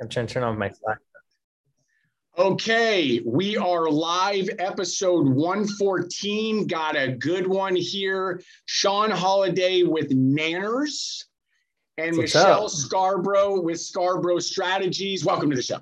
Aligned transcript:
I'm 0.00 0.08
trying 0.08 0.26
to 0.26 0.34
turn 0.34 0.42
on 0.42 0.58
my 0.58 0.70
Slack. 0.70 0.98
Okay, 2.36 3.20
we 3.26 3.56
are 3.56 3.90
live, 3.90 4.48
episode 4.60 5.26
114. 5.26 6.68
Got 6.68 6.96
a 6.96 7.08
good 7.12 7.46
one 7.48 7.74
here. 7.74 8.40
Sean 8.66 9.10
Holiday 9.10 9.82
with 9.82 10.10
Nanners 10.10 11.24
and 11.96 12.16
What's 12.16 12.34
Michelle 12.34 12.66
up? 12.66 12.70
Scarborough 12.70 13.60
with 13.60 13.80
Scarborough 13.80 14.38
Strategies. 14.38 15.24
Welcome 15.24 15.50
to 15.50 15.56
the 15.56 15.62
show. 15.62 15.80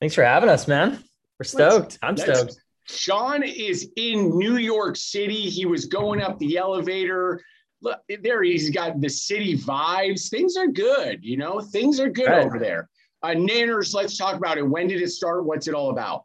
Thanks 0.00 0.16
for 0.16 0.24
having 0.24 0.48
us, 0.48 0.66
man. 0.66 0.98
We're 1.38 1.44
stoked. 1.44 1.98
I'm 2.02 2.16
Let's- 2.16 2.38
stoked. 2.38 2.56
Sean 2.88 3.44
is 3.44 3.88
in 3.94 4.36
New 4.36 4.56
York 4.56 4.96
City. 4.96 5.42
He 5.48 5.64
was 5.66 5.84
going 5.84 6.20
up 6.20 6.40
the 6.40 6.58
elevator. 6.58 7.40
Look, 7.82 8.00
there 8.22 8.42
he's 8.42 8.70
got 8.70 9.00
the 9.00 9.10
city 9.10 9.58
vibes. 9.58 10.30
Things 10.30 10.56
are 10.56 10.68
good, 10.68 11.24
you 11.24 11.36
know, 11.36 11.60
things 11.60 11.98
are 12.00 12.08
good 12.08 12.28
Right. 12.28 12.46
over 12.46 12.58
there. 12.58 12.88
Uh, 13.22 13.30
Nanners, 13.30 13.92
let's 13.94 14.16
talk 14.16 14.36
about 14.36 14.56
it. 14.56 14.62
When 14.62 14.86
did 14.88 15.02
it 15.02 15.10
start? 15.10 15.44
What's 15.44 15.68
it 15.68 15.74
all 15.74 15.90
about? 15.90 16.24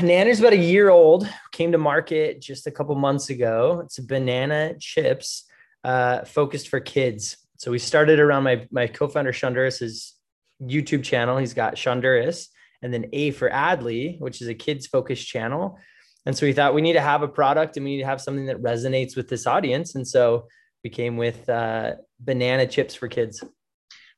Nanner's 0.00 0.40
about 0.40 0.52
a 0.52 0.56
year 0.56 0.88
old. 0.88 1.28
Came 1.52 1.72
to 1.72 1.78
market 1.78 2.40
just 2.40 2.66
a 2.66 2.70
couple 2.70 2.94
months 2.96 3.30
ago. 3.30 3.80
It's 3.84 3.98
a 3.98 4.04
banana 4.04 4.74
chips 4.78 5.44
uh, 5.84 6.24
focused 6.24 6.68
for 6.68 6.80
kids. 6.80 7.36
So 7.56 7.70
we 7.70 7.78
started 7.78 8.20
around 8.20 8.44
my 8.44 8.66
my 8.70 8.86
co-founder 8.86 9.32
Shonduras's 9.32 10.14
YouTube 10.62 11.04
channel. 11.04 11.38
He's 11.38 11.54
got 11.54 11.74
Shonduras, 11.74 12.48
and 12.82 12.92
then 12.92 13.06
A 13.12 13.30
for 13.32 13.50
Adley, 13.50 14.20
which 14.20 14.40
is 14.42 14.48
a 14.48 14.54
kids 14.54 14.86
focused 14.86 15.26
channel. 15.26 15.78
And 16.26 16.36
so 16.36 16.46
we 16.46 16.52
thought 16.52 16.74
we 16.74 16.82
need 16.82 16.92
to 16.94 17.00
have 17.00 17.22
a 17.22 17.28
product 17.28 17.76
and 17.76 17.84
we 17.84 17.92
need 17.96 18.02
to 18.02 18.06
have 18.08 18.20
something 18.20 18.46
that 18.46 18.60
resonates 18.60 19.16
with 19.16 19.28
this 19.28 19.46
audience. 19.46 19.94
And 19.94 20.06
so 20.06 20.46
we 20.88 20.94
came 20.94 21.18
with 21.18 21.46
uh, 21.50 21.96
banana 22.20 22.66
chips 22.66 22.94
for 22.94 23.08
kids. 23.08 23.44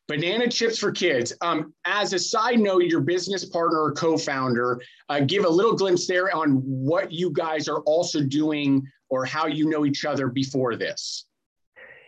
Banana 0.06 0.48
chips 0.48 0.78
for 0.78 0.92
kids. 0.92 1.32
Um, 1.40 1.74
as 1.84 2.12
a 2.12 2.18
side 2.18 2.60
note, 2.60 2.84
your 2.84 3.00
business 3.00 3.44
partner 3.44 3.82
or 3.82 3.92
co-founder, 3.92 4.80
uh, 5.08 5.18
give 5.18 5.44
a 5.44 5.48
little 5.48 5.74
glimpse 5.74 6.06
there 6.06 6.32
on 6.32 6.62
what 6.62 7.10
you 7.10 7.32
guys 7.32 7.66
are 7.66 7.80
also 7.80 8.22
doing 8.22 8.86
or 9.08 9.24
how 9.24 9.48
you 9.48 9.68
know 9.68 9.84
each 9.84 10.04
other 10.04 10.28
before 10.28 10.76
this. 10.76 11.26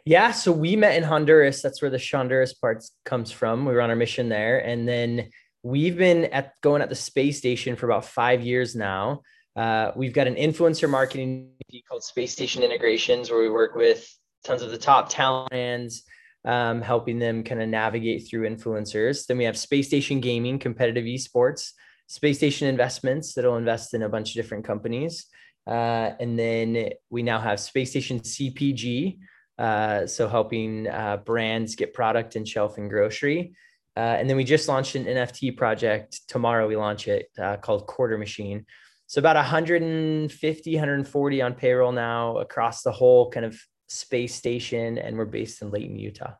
Yeah, 0.04 0.30
so 0.30 0.52
we 0.52 0.76
met 0.76 0.96
in 0.96 1.02
Honduras. 1.02 1.60
That's 1.60 1.82
where 1.82 1.90
the 1.90 1.98
Honduras 1.98 2.54
part 2.54 2.84
comes 3.04 3.32
from. 3.32 3.64
We 3.66 3.72
were 3.72 3.80
on 3.80 3.90
our 3.90 3.96
mission 3.96 4.28
there, 4.28 4.60
and 4.60 4.88
then 4.88 5.28
we've 5.64 5.98
been 5.98 6.26
at 6.26 6.52
going 6.60 6.82
at 6.82 6.88
the 6.88 6.94
space 6.94 7.38
station 7.38 7.74
for 7.74 7.86
about 7.86 8.04
five 8.04 8.42
years 8.42 8.76
now. 8.76 9.22
Uh, 9.56 9.90
we've 9.96 10.12
got 10.12 10.28
an 10.28 10.36
influencer 10.36 10.88
marketing 10.88 11.50
called 11.88 12.04
Space 12.04 12.32
Station 12.32 12.62
Integrations, 12.62 13.28
where 13.28 13.40
we 13.40 13.50
work 13.50 13.74
with 13.74 14.08
tons 14.44 14.62
of 14.62 14.70
the 14.70 14.78
top 14.78 15.08
talent 15.08 15.50
brands, 15.50 16.02
um, 16.44 16.82
helping 16.82 17.18
them 17.18 17.44
kind 17.44 17.62
of 17.62 17.68
navigate 17.68 18.28
through 18.28 18.48
influencers. 18.48 19.26
Then 19.26 19.38
we 19.38 19.44
have 19.44 19.56
Space 19.56 19.86
Station 19.86 20.20
Gaming, 20.20 20.58
competitive 20.58 21.04
esports, 21.04 21.72
Space 22.08 22.38
Station 22.38 22.68
Investments 22.68 23.34
that'll 23.34 23.56
invest 23.56 23.94
in 23.94 24.02
a 24.02 24.08
bunch 24.08 24.30
of 24.30 24.34
different 24.34 24.64
companies, 24.64 25.26
uh, 25.66 26.10
and 26.20 26.38
then 26.38 26.90
we 27.10 27.22
now 27.22 27.40
have 27.40 27.60
Space 27.60 27.90
Station 27.90 28.20
CPG. 28.20 29.18
Uh, 29.58 30.06
so 30.06 30.28
helping 30.28 30.88
uh, 30.88 31.18
brands 31.18 31.76
get 31.76 31.94
product 31.94 32.36
in 32.36 32.44
shelf 32.44 32.78
and 32.78 32.90
grocery. 32.90 33.54
Uh, 33.96 34.00
and 34.00 34.28
then 34.28 34.36
we 34.36 34.44
just 34.44 34.68
launched 34.68 34.94
an 34.94 35.04
NFT 35.04 35.56
project. 35.56 36.22
Tomorrow 36.26 36.66
we 36.66 36.76
launch 36.76 37.08
it 37.08 37.28
uh, 37.40 37.58
called 37.58 37.86
Quarter 37.86 38.18
Machine. 38.18 38.64
So 39.06 39.18
about 39.18 39.36
150, 39.36 40.74
140 40.74 41.42
on 41.42 41.54
payroll 41.54 41.92
now 41.92 42.38
across 42.38 42.82
the 42.82 42.92
whole 42.92 43.30
kind 43.30 43.44
of 43.44 43.60
space 43.92 44.34
station. 44.34 44.98
And 44.98 45.16
we're 45.16 45.24
based 45.24 45.62
in 45.62 45.70
Layton, 45.70 45.98
Utah. 45.98 46.34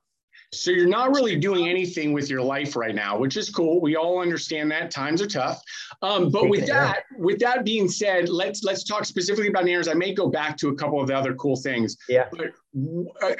So 0.54 0.70
you're 0.70 0.86
not 0.86 1.14
really 1.14 1.36
doing 1.36 1.68
anything 1.68 2.12
with 2.12 2.28
your 2.28 2.42
life 2.42 2.76
right 2.76 2.94
now, 2.94 3.16
which 3.16 3.38
is 3.38 3.48
cool. 3.48 3.80
We 3.80 3.96
all 3.96 4.20
understand 4.20 4.70
that 4.70 4.90
times 4.90 5.22
are 5.22 5.26
tough. 5.26 5.62
Um, 6.02 6.30
but 6.30 6.50
with 6.50 6.66
that, 6.66 7.04
with 7.16 7.38
that 7.38 7.64
being 7.64 7.88
said, 7.88 8.28
let's 8.28 8.62
let's 8.62 8.84
talk 8.84 9.06
specifically 9.06 9.48
about 9.48 9.64
Nanners. 9.64 9.90
I 9.90 9.94
may 9.94 10.12
go 10.12 10.28
back 10.28 10.58
to 10.58 10.68
a 10.68 10.74
couple 10.74 11.00
of 11.00 11.06
the 11.06 11.16
other 11.16 11.34
cool 11.34 11.56
things. 11.56 11.96
Yeah. 12.06 12.26
But 12.30 12.52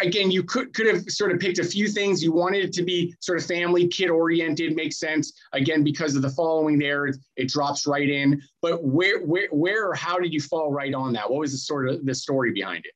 again, 0.00 0.30
you 0.30 0.42
could 0.42 0.72
could 0.72 0.86
have 0.86 1.04
sort 1.10 1.32
of 1.32 1.38
picked 1.38 1.58
a 1.58 1.64
few 1.64 1.86
things. 1.86 2.22
You 2.24 2.32
wanted 2.32 2.64
it 2.64 2.72
to 2.74 2.82
be 2.82 3.14
sort 3.20 3.38
of 3.38 3.44
family, 3.44 3.88
kid 3.88 4.08
oriented, 4.08 4.74
makes 4.74 4.98
sense. 4.98 5.34
Again, 5.52 5.84
because 5.84 6.16
of 6.16 6.22
the 6.22 6.30
following 6.30 6.78
there, 6.78 7.08
it, 7.08 7.16
it 7.36 7.48
drops 7.48 7.86
right 7.86 8.08
in. 8.08 8.40
But 8.62 8.84
where 8.84 9.20
where 9.20 9.48
where 9.50 9.90
or 9.90 9.94
how 9.94 10.18
did 10.18 10.32
you 10.32 10.40
fall 10.40 10.72
right 10.72 10.94
on 10.94 11.12
that? 11.12 11.30
What 11.30 11.40
was 11.40 11.52
the 11.52 11.58
sort 11.58 11.90
of 11.90 12.06
the 12.06 12.14
story 12.14 12.52
behind 12.52 12.86
it? 12.86 12.92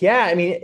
Yeah, 0.00 0.24
I 0.24 0.34
mean, 0.34 0.60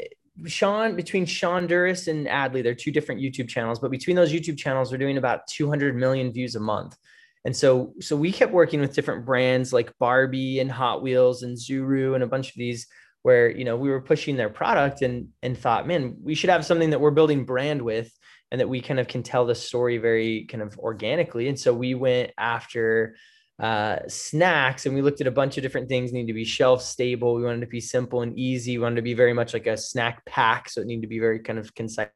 Sean 0.46 0.96
between 0.96 1.26
Shonduras 1.26 2.08
and 2.08 2.26
Adley, 2.26 2.62
they're 2.62 2.74
two 2.74 2.90
different 2.90 3.20
YouTube 3.20 3.48
channels, 3.48 3.78
but 3.78 3.90
between 3.90 4.16
those 4.16 4.32
YouTube 4.32 4.58
channels, 4.58 4.90
they're 4.90 4.98
doing 4.98 5.18
about 5.18 5.46
200 5.48 5.94
million 5.94 6.32
views 6.32 6.54
a 6.54 6.60
month. 6.60 6.96
And 7.44 7.54
so, 7.54 7.92
so 8.00 8.16
we 8.16 8.30
kept 8.32 8.52
working 8.52 8.80
with 8.80 8.94
different 8.94 9.24
brands 9.24 9.72
like 9.72 9.96
Barbie 9.98 10.60
and 10.60 10.70
Hot 10.70 11.02
Wheels 11.02 11.42
and 11.42 11.56
Zuru 11.56 12.14
and 12.14 12.22
a 12.22 12.26
bunch 12.26 12.48
of 12.48 12.54
these 12.56 12.86
where, 13.22 13.50
you 13.50 13.64
know, 13.64 13.76
we 13.76 13.90
were 13.90 14.00
pushing 14.00 14.36
their 14.36 14.48
product 14.48 15.02
and, 15.02 15.28
and 15.42 15.56
thought, 15.56 15.86
man, 15.86 16.16
we 16.22 16.34
should 16.34 16.50
have 16.50 16.64
something 16.66 16.90
that 16.90 17.00
we're 17.00 17.10
building 17.10 17.44
brand 17.44 17.82
with 17.82 18.12
and 18.50 18.60
that 18.60 18.68
we 18.68 18.80
kind 18.80 19.00
of 19.00 19.08
can 19.08 19.22
tell 19.22 19.46
the 19.46 19.54
story 19.54 19.98
very 19.98 20.44
kind 20.46 20.62
of 20.62 20.78
organically. 20.78 21.48
And 21.48 21.58
so 21.58 21.72
we 21.72 21.94
went 21.94 22.32
after 22.36 23.16
uh, 23.62 24.00
snacks 24.08 24.84
and 24.84 24.94
we 24.94 25.00
looked 25.00 25.20
at 25.20 25.26
a 25.26 25.30
bunch 25.30 25.56
of 25.56 25.62
different 25.62 25.88
things 25.88 26.12
need 26.12 26.26
to 26.26 26.34
be 26.34 26.44
shelf 26.44 26.82
stable. 26.82 27.34
We 27.34 27.44
wanted 27.44 27.60
to 27.60 27.66
be 27.68 27.80
simple 27.80 28.22
and 28.22 28.38
easy. 28.38 28.76
We 28.76 28.82
wanted 28.82 28.96
to 28.96 29.02
be 29.02 29.14
very 29.14 29.32
much 29.32 29.54
like 29.54 29.66
a 29.66 29.76
snack 29.76 30.24
pack 30.26 30.68
so 30.68 30.80
it 30.80 30.86
needed 30.86 31.02
to 31.02 31.08
be 31.08 31.20
very 31.20 31.38
kind 31.38 31.58
of 31.58 31.74
concise. 31.74 32.08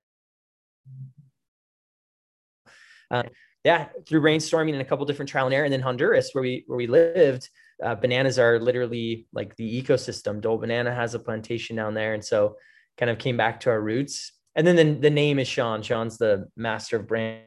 Uh, 3.10 3.22
yeah 3.64 3.86
through 4.06 4.20
brainstorming 4.20 4.72
and 4.72 4.82
a 4.82 4.84
couple 4.84 5.06
different 5.06 5.28
trial 5.28 5.46
and 5.46 5.54
error 5.54 5.64
and 5.64 5.72
then 5.72 5.80
honduras 5.80 6.30
where 6.32 6.42
we 6.42 6.64
where 6.66 6.76
we 6.76 6.88
lived 6.88 7.48
uh, 7.82 7.94
bananas 7.94 8.38
are 8.38 8.58
literally 8.58 9.26
like 9.32 9.54
the 9.56 9.82
ecosystem. 9.82 10.40
Dole 10.40 10.58
banana 10.58 10.94
has 10.94 11.14
a 11.14 11.18
plantation 11.18 11.76
down 11.76 11.94
there 11.94 12.14
and 12.14 12.24
so 12.24 12.56
kind 12.96 13.10
of 13.10 13.18
came 13.18 13.36
back 13.36 13.60
to 13.60 13.70
our 13.70 13.80
roots. 13.80 14.32
And 14.54 14.66
then 14.66 14.76
the, 14.76 15.00
the 15.00 15.10
name 15.10 15.38
is 15.38 15.48
sean. 15.48 15.82
Sean's 15.82 16.16
the 16.16 16.48
master 16.56 16.96
of 16.96 17.06
brand 17.06 17.42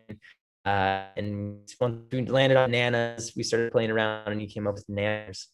uh, 0.70 1.04
and 1.18 1.58
once 1.80 1.98
we 2.12 2.26
landed 2.26 2.58
on 2.58 2.72
Nanas, 2.72 3.36
we 3.36 3.42
started 3.44 3.72
playing 3.72 3.90
around 3.90 4.28
and 4.28 4.40
he 4.40 4.46
came 4.46 4.68
up 4.68 4.76
with 4.76 4.88
Nanners. 4.88 5.46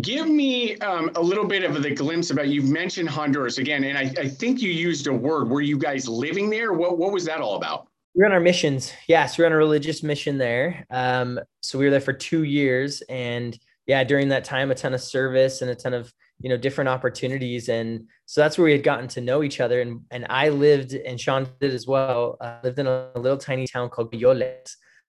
Give 0.00 0.28
me 0.28 0.76
um, 0.78 1.10
a 1.14 1.20
little 1.20 1.46
bit 1.46 1.64
of 1.64 1.82
the 1.82 1.90
glimpse 1.90 2.30
about 2.30 2.48
you've 2.48 2.68
mentioned 2.68 3.08
Honduras 3.08 3.58
again, 3.58 3.84
and 3.84 3.96
I, 3.96 4.12
I 4.18 4.28
think 4.28 4.62
you 4.62 4.70
used 4.70 5.06
a 5.06 5.12
word. 5.12 5.48
Were 5.48 5.60
you 5.60 5.78
guys 5.78 6.08
living 6.08 6.48
there? 6.50 6.72
What 6.72 6.98
what 6.98 7.12
was 7.12 7.24
that 7.26 7.40
all 7.40 7.56
about? 7.56 7.88
We're 8.14 8.26
on 8.26 8.32
our 8.32 8.40
missions. 8.40 8.92
Yes, 9.06 9.36
we 9.36 9.42
we're 9.42 9.46
on 9.46 9.52
a 9.52 9.56
religious 9.56 10.02
mission 10.02 10.36
there. 10.38 10.86
Um, 10.90 11.40
so 11.60 11.78
we 11.78 11.86
were 11.86 11.90
there 11.90 12.00
for 12.00 12.12
two 12.12 12.44
years. 12.44 13.02
And 13.08 13.58
yeah, 13.86 14.04
during 14.04 14.28
that 14.28 14.44
time, 14.44 14.70
a 14.70 14.74
ton 14.74 14.92
of 14.92 15.00
service 15.00 15.62
and 15.62 15.70
a 15.70 15.74
ton 15.74 15.94
of 15.94 16.12
you 16.42 16.48
know 16.48 16.56
different 16.56 16.88
opportunities. 16.88 17.68
And 17.68 18.08
so 18.26 18.40
that's 18.40 18.58
where 18.58 18.66
we 18.66 18.72
had 18.72 18.82
gotten 18.82 19.08
to 19.08 19.20
know 19.20 19.42
each 19.42 19.60
other. 19.60 19.80
And 19.80 20.00
and 20.10 20.26
i 20.28 20.48
lived 20.48 20.92
and 20.92 21.20
sean 21.20 21.48
did 21.60 21.72
as 21.72 21.86
well 21.86 22.36
uh, 22.40 22.58
lived 22.64 22.78
in 22.78 22.86
a 22.86 23.10
little 23.16 23.38
tiny 23.38 23.66
town 23.66 23.88
called 23.88 24.12
Guyoles, 24.12 24.72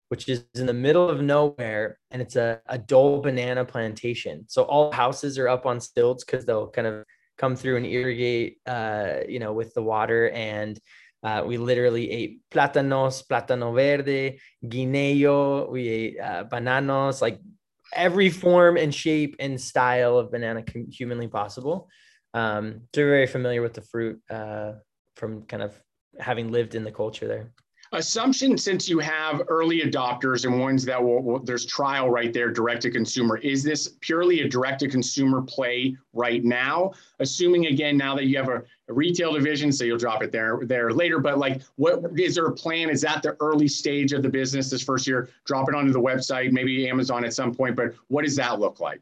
which 0.09 0.29
is 0.29 0.45
in 0.55 0.67
the 0.67 0.73
middle 0.73 1.09
of 1.09 1.21
nowhere. 1.21 1.99
And 2.11 2.23
it's 2.23 2.37
a, 2.37 2.61
a 2.67 2.79
dole 2.79 3.21
banana 3.21 3.65
plantation. 3.65 4.45
So 4.49 4.63
all 4.63 4.91
houses 4.91 5.39
are 5.39 5.49
up 5.49 5.67
on 5.67 5.81
stilts 5.81 6.25
because 6.25 6.45
they'll 6.47 6.71
kind 6.71 6.87
of 6.87 7.05
come 7.37 7.55
through 7.55 7.77
and 7.77 7.87
irrigate 7.87 8.59
uh, 8.67 9.19
you 9.29 9.39
know 9.39 9.53
with 9.53 9.75
the 9.75 9.83
water. 9.83 10.31
And 10.31 10.79
uh, 11.23 11.43
we 11.45 11.59
literally 11.59 12.11
ate 12.11 12.41
platanos, 12.51 13.27
plátano 13.27 13.75
verde, 13.75 14.39
guineo. 14.65 15.69
We 15.69 15.89
ate 15.89 16.21
uh, 16.21 16.45
bananos, 16.45 17.21
like 17.21 17.41
every 17.95 18.31
form 18.31 18.77
and 18.77 18.95
shape 18.95 19.37
and 19.39 19.61
style 19.61 20.19
of 20.19 20.31
banana 20.31 20.65
humanly 20.91 21.29
possible. 21.29 21.89
Um, 22.35 22.83
so 22.95 23.03
very 23.03 23.27
familiar 23.27 23.63
with 23.63 23.75
the 23.75 23.83
fruit 23.83 24.21
uh, 24.31 24.73
from 25.17 25.43
kind 25.43 25.63
of 25.63 25.79
having 26.19 26.53
lived 26.53 26.75
in 26.75 26.85
the 26.85 26.93
culture 26.93 27.27
there. 27.27 27.53
Assumption 27.93 28.59
since 28.59 28.87
you 28.87 28.99
have 28.99 29.43
early 29.49 29.81
adopters 29.81 30.45
and 30.45 30.61
ones 30.61 30.85
that 30.85 31.03
will, 31.03 31.23
will 31.23 31.39
there's 31.39 31.65
trial 31.65 32.11
right 32.11 32.35
there, 32.35 32.51
direct 32.51 32.83
to 32.83 32.91
consumer. 32.91 33.39
Is 33.39 33.63
this 33.63 33.97
purely 34.01 34.41
a 34.41 34.49
direct 34.49 34.81
to 34.81 34.89
consumer 34.89 35.41
play 35.41 35.97
right 36.13 36.45
now? 36.45 36.93
Assuming 37.19 37.67
again 37.67 37.97
now 37.97 38.15
that 38.15 38.27
you 38.27 38.37
have 38.37 38.51
a, 38.51 38.63
a 38.89 38.93
retail 38.93 39.33
division, 39.33 39.73
so 39.73 39.85
you'll 39.85 39.97
drop 39.97 40.23
it 40.23 40.31
there 40.31 40.61
there 40.65 40.93
later. 40.93 41.19
But 41.19 41.39
like, 41.39 41.63
what 41.77 42.03
is 42.19 42.35
there 42.35 42.47
a 42.47 42.53
plan? 42.53 42.91
Is 42.91 43.01
that 43.01 43.23
the 43.23 43.37
early 43.41 43.69
stage 43.69 44.13
of 44.13 44.23
the 44.23 44.29
business 44.29 44.69
this 44.69 44.83
first 44.83 45.07
year? 45.07 45.31
Drop 45.47 45.69
it 45.69 45.75
onto 45.75 45.93
the 45.93 46.01
website, 46.01 46.53
maybe 46.53 46.89
Amazon 46.91 47.25
at 47.25 47.33
some 47.33 47.55
point. 47.55 47.75
But 47.75 47.95
what 48.09 48.25
does 48.25 48.37
that 48.37 48.61
look 48.61 48.81
like? 48.81 49.01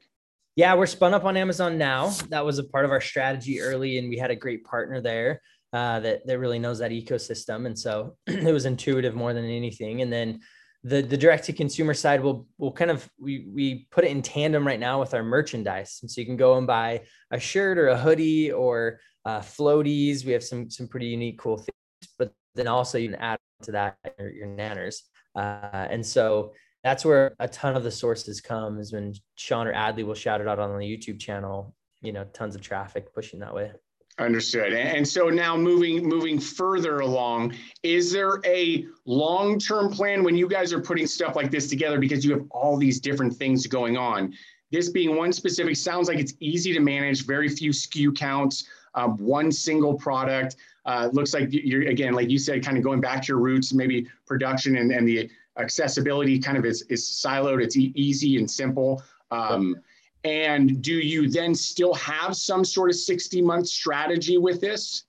Yeah, 0.54 0.74
we're 0.74 0.86
spun 0.86 1.12
up 1.12 1.24
on 1.24 1.36
Amazon 1.36 1.76
now. 1.76 2.10
That 2.28 2.44
was 2.44 2.58
a 2.58 2.64
part 2.64 2.84
of 2.84 2.90
our 2.92 3.00
strategy 3.00 3.60
early, 3.60 3.98
and 3.98 4.08
we 4.08 4.16
had 4.16 4.30
a 4.30 4.36
great 4.36 4.64
partner 4.64 5.00
there 5.00 5.42
uh, 5.72 6.00
that 6.00 6.26
that 6.26 6.38
really 6.38 6.58
knows 6.58 6.78
that 6.78 6.90
ecosystem, 6.90 7.66
and 7.66 7.78
so 7.78 8.16
it 8.26 8.52
was 8.52 8.66
intuitive 8.66 9.14
more 9.14 9.32
than 9.32 9.44
anything. 9.44 10.02
And 10.02 10.12
then 10.12 10.40
the 10.84 11.02
the 11.02 11.16
direct 11.16 11.44
to 11.44 11.52
consumer 11.52 11.94
side 11.94 12.22
will 12.22 12.46
will 12.58 12.72
kind 12.72 12.90
of 12.90 13.08
we 13.18 13.46
we 13.52 13.86
put 13.90 14.04
it 14.04 14.10
in 14.10 14.22
tandem 14.22 14.66
right 14.66 14.80
now 14.80 15.00
with 15.00 15.14
our 15.14 15.24
merchandise, 15.24 15.98
and 16.02 16.10
so 16.10 16.20
you 16.20 16.26
can 16.26 16.36
go 16.36 16.56
and 16.56 16.66
buy 16.66 17.02
a 17.30 17.38
shirt 17.38 17.78
or 17.78 17.88
a 17.88 17.98
hoodie 17.98 18.52
or 18.52 19.00
uh, 19.24 19.40
floaties. 19.40 20.24
We 20.24 20.32
have 20.32 20.44
some 20.44 20.70
some 20.70 20.88
pretty 20.88 21.06
unique 21.06 21.38
cool 21.38 21.56
things, 21.56 22.14
but 22.18 22.32
then 22.54 22.68
also 22.68 22.98
you 22.98 23.08
can 23.08 23.20
add 23.20 23.38
to 23.62 23.72
that 23.72 23.96
your, 24.18 24.30
your 24.30 24.46
nanners. 24.46 25.00
Uh, 25.34 25.86
and 25.90 26.04
so 26.04 26.52
that's 26.84 27.04
where 27.04 27.34
a 27.40 27.48
ton 27.48 27.76
of 27.76 27.82
the 27.82 27.90
sources 27.90 28.40
come 28.40 28.78
is 28.78 28.92
when 28.92 29.12
Sean 29.34 29.66
or 29.66 29.74
Adley 29.74 30.04
will 30.04 30.14
shout 30.14 30.40
it 30.40 30.46
out 30.46 30.60
on 30.60 30.78
the 30.78 30.86
YouTube 30.86 31.18
channel, 31.18 31.74
you 32.00 32.12
know, 32.12 32.24
tons 32.32 32.54
of 32.54 32.60
traffic 32.60 33.12
pushing 33.12 33.40
that 33.40 33.54
way. 33.54 33.72
Understood. 34.18 34.72
And 34.72 35.06
so 35.06 35.28
now 35.28 35.58
moving 35.58 36.08
moving 36.08 36.38
further 36.38 37.00
along, 37.00 37.54
is 37.82 38.10
there 38.10 38.40
a 38.46 38.86
long-term 39.04 39.92
plan 39.92 40.24
when 40.24 40.36
you 40.36 40.48
guys 40.48 40.72
are 40.72 40.80
putting 40.80 41.06
stuff 41.06 41.36
like 41.36 41.50
this 41.50 41.68
together 41.68 41.98
because 41.98 42.24
you 42.24 42.32
have 42.32 42.46
all 42.50 42.78
these 42.78 42.98
different 42.98 43.36
things 43.36 43.66
going 43.66 43.98
on? 43.98 44.32
This 44.70 44.88
being 44.88 45.16
one 45.16 45.34
specific 45.34 45.76
sounds 45.76 46.08
like 46.08 46.18
it's 46.18 46.32
easy 46.40 46.72
to 46.72 46.80
manage, 46.80 47.26
very 47.26 47.48
few 47.50 47.72
SKU 47.72 48.16
counts, 48.16 48.66
um, 48.94 49.18
one 49.18 49.52
single 49.52 49.94
product. 49.94 50.56
Uh, 50.86 51.10
looks 51.12 51.34
like 51.34 51.48
you're 51.50 51.82
again, 51.88 52.14
like 52.14 52.30
you 52.30 52.38
said, 52.38 52.64
kind 52.64 52.78
of 52.78 52.82
going 52.82 53.02
back 53.02 53.20
to 53.20 53.28
your 53.28 53.38
roots, 53.38 53.74
maybe 53.74 54.08
production 54.26 54.76
and, 54.76 54.92
and 54.92 55.06
the 55.06 55.28
accessibility 55.58 56.38
kind 56.38 56.56
of 56.56 56.64
is, 56.64 56.82
is 56.88 57.04
siloed. 57.04 57.62
It's 57.62 57.76
e- 57.76 57.92
easy 57.94 58.38
and 58.38 58.50
simple. 58.50 59.02
Um, 59.30 59.76
and 60.26 60.82
do 60.82 60.94
you 60.94 61.30
then 61.30 61.54
still 61.54 61.94
have 61.94 62.34
some 62.34 62.64
sort 62.64 62.90
of 62.90 62.96
60 62.96 63.40
month 63.42 63.68
strategy 63.68 64.38
with 64.38 64.60
this? 64.60 65.04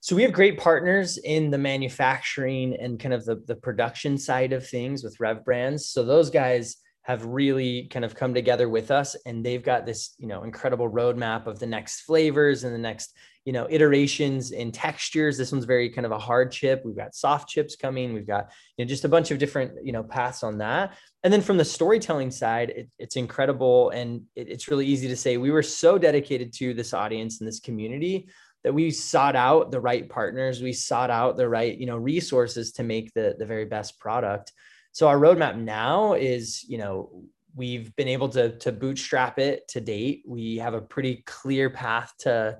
So 0.00 0.16
we 0.16 0.22
have 0.22 0.32
great 0.32 0.58
partners 0.58 1.18
in 1.18 1.50
the 1.50 1.58
manufacturing 1.58 2.74
and 2.80 2.98
kind 2.98 3.12
of 3.12 3.26
the, 3.26 3.42
the 3.46 3.54
production 3.54 4.16
side 4.16 4.54
of 4.54 4.66
things 4.66 5.04
with 5.04 5.20
Rev 5.20 5.44
Brands. 5.44 5.86
So 5.86 6.04
those 6.04 6.30
guys 6.30 6.78
have 7.02 7.24
really 7.24 7.88
kind 7.88 8.04
of 8.04 8.14
come 8.14 8.32
together 8.32 8.68
with 8.68 8.90
us 8.90 9.16
and 9.26 9.44
they've 9.44 9.62
got 9.62 9.86
this, 9.86 10.14
you 10.18 10.26
know, 10.26 10.44
incredible 10.44 10.88
roadmap 10.88 11.46
of 11.46 11.58
the 11.58 11.66
next 11.66 12.02
flavors 12.02 12.64
and 12.64 12.72
the 12.72 12.78
next, 12.78 13.16
you 13.44 13.52
know, 13.52 13.66
iterations 13.68 14.52
and 14.52 14.72
textures. 14.72 15.36
This 15.36 15.50
one's 15.50 15.64
very 15.64 15.90
kind 15.90 16.06
of 16.06 16.12
a 16.12 16.18
hard 16.18 16.52
chip. 16.52 16.82
We've 16.84 16.96
got 16.96 17.14
soft 17.14 17.48
chips 17.48 17.74
coming. 17.74 18.14
We've 18.14 18.26
got, 18.26 18.52
you 18.76 18.84
know, 18.84 18.88
just 18.88 19.04
a 19.04 19.08
bunch 19.08 19.32
of 19.32 19.38
different, 19.38 19.84
you 19.84 19.92
know, 19.92 20.04
paths 20.04 20.44
on 20.44 20.58
that 20.58 20.96
and 21.22 21.32
then 21.32 21.40
from 21.40 21.56
the 21.56 21.64
storytelling 21.64 22.30
side 22.30 22.70
it, 22.70 22.88
it's 22.98 23.16
incredible 23.16 23.90
and 23.90 24.22
it, 24.34 24.48
it's 24.48 24.68
really 24.68 24.86
easy 24.86 25.08
to 25.08 25.16
say 25.16 25.36
we 25.36 25.50
were 25.50 25.62
so 25.62 25.98
dedicated 25.98 26.52
to 26.52 26.74
this 26.74 26.92
audience 26.92 27.40
and 27.40 27.48
this 27.48 27.60
community 27.60 28.28
that 28.64 28.72
we 28.72 28.90
sought 28.90 29.36
out 29.36 29.70
the 29.70 29.80
right 29.80 30.08
partners 30.08 30.62
we 30.62 30.72
sought 30.72 31.10
out 31.10 31.36
the 31.36 31.48
right 31.48 31.78
you 31.78 31.86
know 31.86 31.96
resources 31.96 32.72
to 32.72 32.82
make 32.82 33.12
the 33.14 33.34
the 33.38 33.46
very 33.46 33.64
best 33.64 33.98
product 33.98 34.52
so 34.92 35.08
our 35.08 35.18
roadmap 35.18 35.58
now 35.58 36.14
is 36.14 36.64
you 36.64 36.78
know 36.78 37.24
we've 37.54 37.94
been 37.96 38.08
able 38.08 38.28
to 38.28 38.56
to 38.58 38.72
bootstrap 38.72 39.38
it 39.38 39.66
to 39.68 39.80
date 39.80 40.22
we 40.26 40.56
have 40.56 40.74
a 40.74 40.80
pretty 40.80 41.22
clear 41.26 41.68
path 41.68 42.12
to 42.18 42.58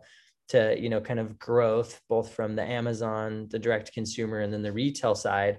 to 0.48 0.78
you 0.78 0.88
know 0.88 1.00
kind 1.00 1.20
of 1.20 1.38
growth 1.38 2.00
both 2.08 2.34
from 2.34 2.56
the 2.56 2.62
amazon 2.62 3.46
the 3.50 3.58
direct 3.58 3.92
consumer 3.92 4.40
and 4.40 4.52
then 4.52 4.62
the 4.62 4.72
retail 4.72 5.14
side 5.14 5.58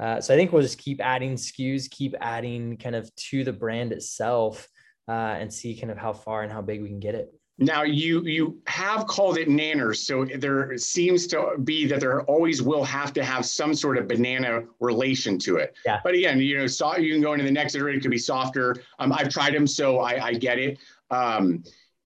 uh, 0.00 0.18
so 0.18 0.32
I 0.32 0.36
think 0.38 0.50
we'll 0.50 0.62
just 0.62 0.78
keep 0.78 0.98
adding 1.02 1.34
SKUs, 1.34 1.90
keep 1.90 2.14
adding 2.22 2.78
kind 2.78 2.96
of 2.96 3.14
to 3.16 3.44
the 3.44 3.52
brand 3.52 3.92
itself, 3.92 4.66
uh, 5.06 5.36
and 5.38 5.52
see 5.52 5.78
kind 5.78 5.90
of 5.90 5.98
how 5.98 6.14
far 6.14 6.42
and 6.42 6.50
how 6.50 6.62
big 6.62 6.80
we 6.80 6.88
can 6.88 7.00
get 7.00 7.14
it. 7.14 7.28
Now 7.60 7.82
you 7.82 8.22
you 8.24 8.58
have 8.66 9.06
called 9.06 9.36
it 9.36 9.48
nanners, 9.48 9.96
so 9.98 10.24
there 10.24 10.76
seems 10.78 11.26
to 11.28 11.58
be 11.62 11.86
that 11.86 12.00
there 12.00 12.22
always 12.22 12.62
will 12.62 12.84
have 12.84 13.12
to 13.12 13.22
have 13.22 13.44
some 13.44 13.74
sort 13.74 13.98
of 13.98 14.08
banana 14.08 14.62
relation 14.80 15.38
to 15.40 15.56
it. 15.56 15.76
Yeah. 15.84 16.00
But 16.02 16.14
again, 16.14 16.40
you 16.40 16.56
know, 16.56 16.66
so 16.66 16.96
you 16.96 17.12
can 17.12 17.20
go 17.20 17.34
into 17.34 17.44
the 17.44 17.50
next 17.50 17.74
iteration, 17.74 17.98
it 17.98 18.02
could 18.02 18.10
be 18.10 18.18
softer. 18.18 18.76
Um, 18.98 19.12
I've 19.12 19.28
tried 19.28 19.54
them, 19.54 19.66
so 19.66 20.00
I, 20.00 20.28
I 20.28 20.32
get 20.32 20.58
it. 20.58 20.78
Um, 21.10 21.62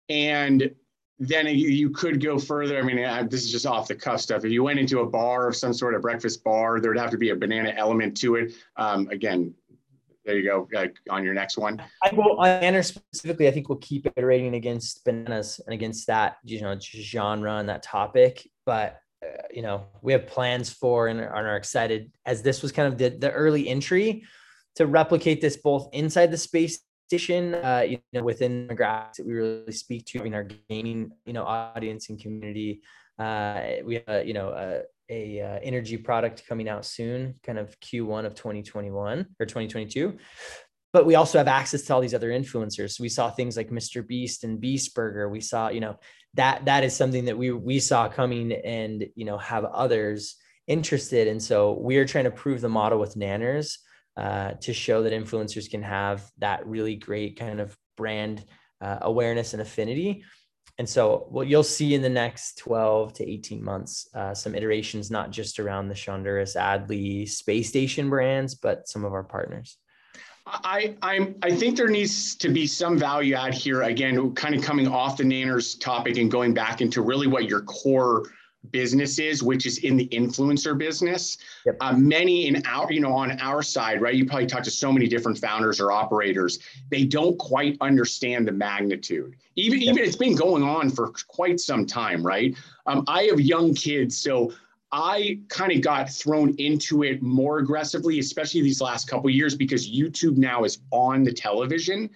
and 0.09 0.69
then 1.19 1.47
you, 1.47 1.69
you 1.69 1.89
could 1.89 2.21
go 2.21 2.37
further. 2.37 2.77
I 2.77 2.81
mean, 2.81 2.99
I, 2.99 3.23
this 3.23 3.43
is 3.45 3.51
just 3.51 3.65
off 3.65 3.87
the 3.87 3.95
cuff 3.95 4.19
stuff. 4.19 4.43
If 4.43 4.51
you 4.51 4.63
went 4.63 4.79
into 4.79 4.99
a 4.99 5.05
bar 5.05 5.47
of 5.47 5.55
some 5.55 5.73
sort 5.73 5.95
of 5.95 6.01
breakfast 6.01 6.43
bar, 6.43 6.81
there 6.81 6.91
would 6.91 6.99
have 6.99 7.11
to 7.11 7.17
be 7.17 7.29
a 7.29 7.35
banana 7.35 7.73
element 7.77 8.17
to 8.17 8.35
it. 8.35 8.53
Um, 8.75 9.07
again, 9.07 9.53
there 10.25 10.37
you 10.37 10.43
go. 10.43 10.67
Like 10.73 10.95
on 11.09 11.23
your 11.23 11.33
next 11.33 11.57
one. 11.57 11.81
I 12.03 12.13
will 12.13 12.37
on 12.39 12.59
banner 12.59 12.83
specifically. 12.83 13.47
I 13.47 13.51
think 13.51 13.69
we'll 13.69 13.77
keep 13.77 14.07
iterating 14.15 14.55
against 14.55 15.05
bananas 15.05 15.61
and 15.65 15.73
against 15.73 16.07
that 16.07 16.37
you 16.43 16.61
know 16.61 16.77
genre 16.79 17.57
and 17.57 17.69
that 17.69 17.83
topic. 17.83 18.49
But 18.65 18.99
uh, 19.23 19.43
you 19.53 19.61
know, 19.61 19.85
we 20.01 20.13
have 20.13 20.27
plans 20.27 20.69
for 20.69 21.07
and 21.07 21.19
are 21.21 21.57
excited 21.57 22.11
as 22.25 22.41
this 22.41 22.61
was 22.61 22.71
kind 22.71 22.91
of 22.91 22.97
the, 22.97 23.09
the 23.09 23.31
early 23.31 23.67
entry 23.67 24.23
to 24.75 24.85
replicate 24.85 25.41
this 25.41 25.57
both 25.57 25.89
inside 25.93 26.31
the 26.31 26.37
space 26.37 26.81
station, 27.07 27.55
uh, 27.55 27.83
you 27.87 27.99
know, 28.13 28.23
within 28.23 28.67
demographics 28.67 29.15
that 29.17 29.25
we 29.25 29.33
really 29.33 29.71
speak 29.71 30.05
to 30.05 30.23
in 30.23 30.33
our 30.33 30.47
gaming, 30.69 31.11
you 31.25 31.33
know, 31.33 31.43
audience 31.43 32.09
and 32.09 32.19
community. 32.19 32.81
Uh, 33.17 33.61
we 33.85 34.03
have, 34.05 34.27
you 34.27 34.33
know, 34.33 34.49
a, 34.49 34.81
a 35.09 35.41
uh, 35.41 35.59
energy 35.61 35.97
product 35.97 36.47
coming 36.47 36.67
out 36.67 36.85
soon, 36.85 37.35
kind 37.43 37.57
of 37.57 37.79
Q1 37.79 38.25
of 38.25 38.35
2021 38.35 39.25
or 39.39 39.45
2022. 39.45 40.17
But 40.93 41.05
we 41.05 41.15
also 41.15 41.37
have 41.37 41.47
access 41.47 41.81
to 41.83 41.93
all 41.93 42.01
these 42.01 42.13
other 42.13 42.29
influencers. 42.29 42.91
So 42.91 43.01
we 43.01 43.09
saw 43.09 43.29
things 43.29 43.57
like 43.57 43.69
Mr. 43.69 44.05
Beast 44.05 44.43
and 44.43 44.61
Beast 44.61 44.95
Burger. 44.95 45.27
We 45.29 45.41
saw, 45.41 45.69
you 45.69 45.81
know, 45.81 45.99
that 46.35 46.65
that 46.65 46.83
is 46.83 46.95
something 46.95 47.25
that 47.25 47.37
we 47.37 47.51
we 47.51 47.79
saw 47.79 48.07
coming 48.07 48.51
and 48.51 49.05
you 49.15 49.25
know 49.25 49.37
have 49.37 49.65
others 49.65 50.35
interested. 50.67 51.27
And 51.27 51.41
so 51.41 51.77
we 51.79 51.97
are 51.97 52.05
trying 52.05 52.23
to 52.25 52.31
prove 52.31 52.61
the 52.61 52.69
model 52.69 52.99
with 52.99 53.15
Nanners 53.15 53.77
uh, 54.17 54.51
to 54.61 54.73
show 54.73 55.03
that 55.03 55.13
influencers 55.13 55.69
can 55.69 55.83
have 55.83 56.29
that 56.39 56.65
really 56.65 56.95
great 56.95 57.37
kind 57.37 57.59
of 57.59 57.77
brand 57.97 58.45
uh, 58.81 58.99
awareness 59.01 59.53
and 59.53 59.61
affinity. 59.61 60.23
And 60.77 60.87
so, 60.87 61.27
what 61.29 61.47
you'll 61.47 61.63
see 61.63 61.93
in 61.93 62.01
the 62.01 62.09
next 62.09 62.57
12 62.57 63.13
to 63.13 63.29
18 63.29 63.63
months, 63.63 64.09
uh, 64.13 64.33
some 64.33 64.55
iterations, 64.55 65.09
not 65.09 65.31
just 65.31 65.59
around 65.59 65.87
the 65.87 65.95
Shonduras, 65.95 66.57
Adley, 66.57 67.27
Space 67.27 67.69
Station 67.69 68.09
brands, 68.09 68.55
but 68.55 68.87
some 68.89 69.05
of 69.05 69.13
our 69.13 69.23
partners. 69.23 69.77
I 70.47 70.95
I'm 71.01 71.35
I 71.41 71.55
think 71.55 71.75
there 71.75 71.87
needs 71.87 72.35
to 72.35 72.49
be 72.49 72.67
some 72.67 72.99
value 72.99 73.33
add 73.33 73.53
here. 73.53 73.81
Again, 73.81 74.33
kind 74.35 74.53
of 74.53 74.61
coming 74.61 74.87
off 74.87 75.17
the 75.17 75.23
Nanners 75.23 75.79
topic 75.79 76.17
and 76.17 76.29
going 76.29 76.53
back 76.53 76.81
into 76.81 77.01
really 77.01 77.25
what 77.25 77.49
your 77.49 77.61
core 77.61 78.25
business 78.71 79.19
is, 79.19 79.43
which 79.43 79.65
is 79.65 79.79
in 79.79 79.97
the 79.97 80.07
influencer 80.09 80.77
business. 80.77 81.37
Yep. 81.65 81.77
Uh, 81.81 81.93
many 81.93 82.47
in 82.47 82.61
our, 82.65 82.91
you 82.91 82.99
know, 82.99 83.13
on 83.13 83.39
our 83.39 83.61
side, 83.61 84.01
right? 84.01 84.15
You 84.15 84.25
probably 84.25 84.47
talk 84.47 84.63
to 84.63 84.71
so 84.71 84.91
many 84.91 85.07
different 85.07 85.37
founders 85.37 85.79
or 85.79 85.91
operators. 85.91 86.59
They 86.89 87.05
don't 87.05 87.37
quite 87.37 87.77
understand 87.81 88.47
the 88.47 88.51
magnitude. 88.51 89.35
Even 89.55 89.81
yep. 89.81 89.93
even 89.93 90.03
it's 90.03 90.15
been 90.15 90.35
going 90.35 90.63
on 90.63 90.89
for 90.89 91.11
quite 91.27 91.59
some 91.59 91.85
time, 91.85 92.25
right? 92.25 92.55
Um, 92.85 93.03
I 93.07 93.23
have 93.23 93.39
young 93.39 93.73
kids, 93.73 94.17
so 94.17 94.53
I 94.91 95.39
kind 95.49 95.71
of 95.71 95.81
got 95.81 96.09
thrown 96.09 96.55
into 96.57 97.03
it 97.03 97.21
more 97.21 97.59
aggressively, 97.59 98.19
especially 98.19 98.61
these 98.61 98.79
last 98.81 99.09
couple 99.09 99.29
years, 99.29 99.55
because 99.55 99.89
YouTube 99.89 100.37
now 100.37 100.63
is 100.63 100.79
on 100.91 101.23
the 101.23 101.33
television, 101.33 102.09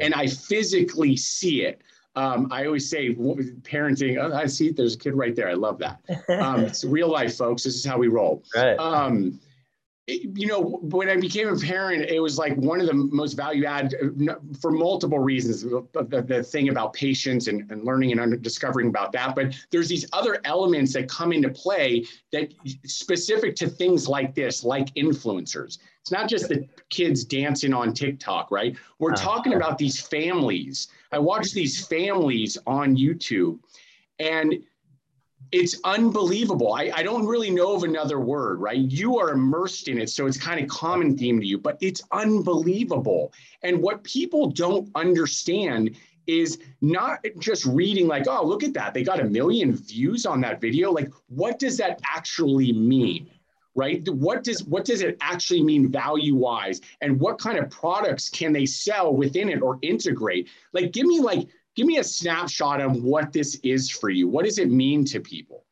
and 0.00 0.12
I 0.12 0.26
physically 0.26 1.16
see 1.16 1.62
it. 1.62 1.80
Um, 2.16 2.48
I 2.50 2.64
always 2.64 2.88
say 2.88 3.14
parenting. 3.14 4.16
Oh, 4.18 4.34
I 4.34 4.46
see. 4.46 4.70
There's 4.70 4.94
a 4.94 4.98
kid 4.98 5.14
right 5.14 5.36
there. 5.36 5.48
I 5.48 5.54
love 5.54 5.78
that. 5.78 6.00
Um, 6.28 6.64
it's 6.64 6.84
real 6.84 7.10
life, 7.10 7.36
folks. 7.36 7.62
This 7.62 7.74
is 7.76 7.84
how 7.84 7.98
we 7.98 8.08
roll. 8.08 8.42
Right. 8.54 8.76
Um, 8.78 9.38
you 10.08 10.46
know, 10.46 10.60
when 10.60 11.08
I 11.08 11.16
became 11.16 11.48
a 11.48 11.56
parent, 11.56 12.08
it 12.08 12.20
was 12.20 12.38
like 12.38 12.54
one 12.56 12.80
of 12.80 12.86
the 12.86 12.94
most 12.94 13.32
value 13.32 13.64
add 13.64 13.92
for 14.60 14.70
multiple 14.70 15.18
reasons. 15.18 15.62
The, 15.62 16.06
the, 16.08 16.22
the 16.22 16.42
thing 16.44 16.68
about 16.68 16.92
patience 16.92 17.48
and, 17.48 17.68
and 17.72 17.84
learning 17.84 18.12
and 18.12 18.20
under, 18.20 18.36
discovering 18.36 18.86
about 18.86 19.10
that. 19.12 19.34
But 19.34 19.56
there's 19.72 19.88
these 19.88 20.06
other 20.12 20.40
elements 20.44 20.92
that 20.92 21.08
come 21.08 21.32
into 21.32 21.48
play 21.48 22.04
that 22.30 22.52
specific 22.84 23.56
to 23.56 23.68
things 23.68 24.08
like 24.08 24.34
this, 24.34 24.62
like 24.62 24.94
influencers. 24.94 25.78
It's 26.02 26.12
not 26.12 26.28
just 26.28 26.48
the 26.48 26.68
kids 26.88 27.24
dancing 27.24 27.74
on 27.74 27.92
TikTok, 27.92 28.52
right? 28.52 28.76
We're 29.00 29.12
uh, 29.12 29.16
talking 29.16 29.54
about 29.54 29.76
these 29.76 30.00
families. 30.00 30.86
I 31.10 31.18
watch 31.18 31.50
these 31.50 31.84
families 31.84 32.56
on 32.64 32.96
YouTube 32.96 33.58
and 34.20 34.62
it's 35.52 35.78
unbelievable. 35.84 36.72
I, 36.72 36.90
I 36.94 37.02
don't 37.02 37.26
really 37.26 37.50
know 37.50 37.74
of 37.74 37.84
another 37.84 38.20
word, 38.20 38.60
right? 38.60 38.78
You 38.78 39.18
are 39.18 39.30
immersed 39.30 39.88
in 39.88 39.98
it, 39.98 40.10
so 40.10 40.26
it's 40.26 40.38
kind 40.38 40.60
of 40.60 40.68
common 40.68 41.16
theme 41.16 41.40
to 41.40 41.46
you, 41.46 41.58
but 41.58 41.78
it's 41.80 42.02
unbelievable. 42.12 43.32
And 43.62 43.82
what 43.82 44.02
people 44.04 44.50
don't 44.50 44.90
understand 44.94 45.96
is 46.26 46.58
not 46.80 47.24
just 47.38 47.64
reading 47.64 48.08
like, 48.08 48.26
oh, 48.28 48.44
look 48.44 48.64
at 48.64 48.74
that. 48.74 48.94
They 48.94 49.04
got 49.04 49.20
a 49.20 49.24
million 49.24 49.74
views 49.74 50.26
on 50.26 50.40
that 50.40 50.60
video. 50.60 50.90
Like, 50.90 51.10
what 51.28 51.58
does 51.58 51.76
that 51.78 52.00
actually 52.14 52.72
mean? 52.72 53.30
Right? 53.76 54.08
What 54.08 54.42
does 54.42 54.64
what 54.64 54.86
does 54.86 55.02
it 55.02 55.18
actually 55.20 55.62
mean 55.62 55.92
value 55.92 56.34
wise? 56.34 56.80
And 57.02 57.20
what 57.20 57.38
kind 57.38 57.58
of 57.58 57.68
products 57.68 58.30
can 58.30 58.52
they 58.52 58.64
sell 58.64 59.14
within 59.14 59.50
it 59.50 59.60
or 59.60 59.78
integrate? 59.82 60.48
Like, 60.72 60.92
give 60.92 61.06
me 61.06 61.20
like 61.20 61.48
give 61.76 61.86
me 61.86 61.98
a 61.98 62.04
snapshot 62.04 62.80
of 62.80 63.02
what 63.02 63.32
this 63.32 63.60
is 63.62 63.90
for 63.90 64.10
you. 64.10 64.26
What 64.28 64.44
does 64.44 64.58
it 64.58 64.70
mean 64.70 65.04
to 65.06 65.20
people? 65.20 65.64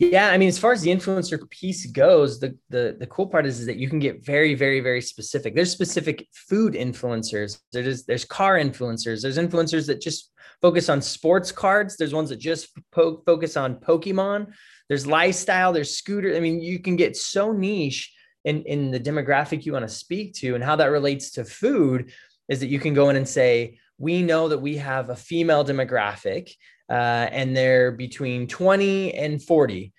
Yeah, 0.00 0.30
I 0.30 0.38
mean, 0.38 0.48
as 0.48 0.58
far 0.58 0.72
as 0.72 0.80
the 0.80 0.90
influencer 0.90 1.48
piece 1.50 1.86
goes, 1.86 2.40
the 2.40 2.58
the 2.70 2.96
the 2.98 3.06
cool 3.06 3.26
part 3.26 3.46
is, 3.46 3.60
is 3.60 3.66
that 3.66 3.76
you 3.76 3.88
can 3.88 4.00
get 4.00 4.24
very, 4.24 4.54
very, 4.54 4.80
very 4.80 5.00
specific. 5.00 5.54
There's 5.54 5.70
specific 5.70 6.26
food 6.32 6.74
influencers. 6.74 7.60
There's 7.72 8.04
there's 8.04 8.24
car 8.24 8.58
influencers. 8.58 9.22
There's 9.22 9.38
influencers 9.38 9.86
that 9.86 10.00
just 10.00 10.32
focus 10.60 10.88
on 10.88 11.00
sports 11.00 11.52
cards. 11.52 11.96
There's 11.96 12.14
ones 12.14 12.30
that 12.30 12.40
just 12.40 12.68
po- 12.90 13.22
focus 13.24 13.56
on 13.56 13.76
Pokemon. 13.76 14.52
there's 14.88 15.06
lifestyle, 15.06 15.72
there's 15.72 15.96
scooter. 15.96 16.34
I 16.36 16.40
mean, 16.40 16.60
you 16.60 16.80
can 16.80 16.96
get 16.96 17.16
so 17.16 17.52
niche 17.52 18.12
in, 18.44 18.62
in 18.64 18.90
the 18.90 19.00
demographic 19.00 19.64
you 19.64 19.72
want 19.72 19.88
to 19.88 19.94
speak 19.94 20.34
to 20.34 20.54
and 20.54 20.64
how 20.64 20.76
that 20.76 20.86
relates 20.86 21.30
to 21.32 21.44
food 21.44 22.12
is 22.48 22.60
that 22.60 22.66
you 22.66 22.80
can 22.80 22.94
go 22.94 23.08
in 23.10 23.16
and 23.16 23.28
say, 23.28 23.78
we 24.00 24.22
know 24.22 24.48
that 24.48 24.58
we 24.58 24.78
have 24.78 25.10
a 25.10 25.14
female 25.14 25.62
demographic 25.62 26.54
uh, 26.88 27.28
and 27.30 27.54
they're 27.54 27.92
between 27.92 28.48
20 28.48 29.14
and 29.14 29.42
40. 29.42 29.92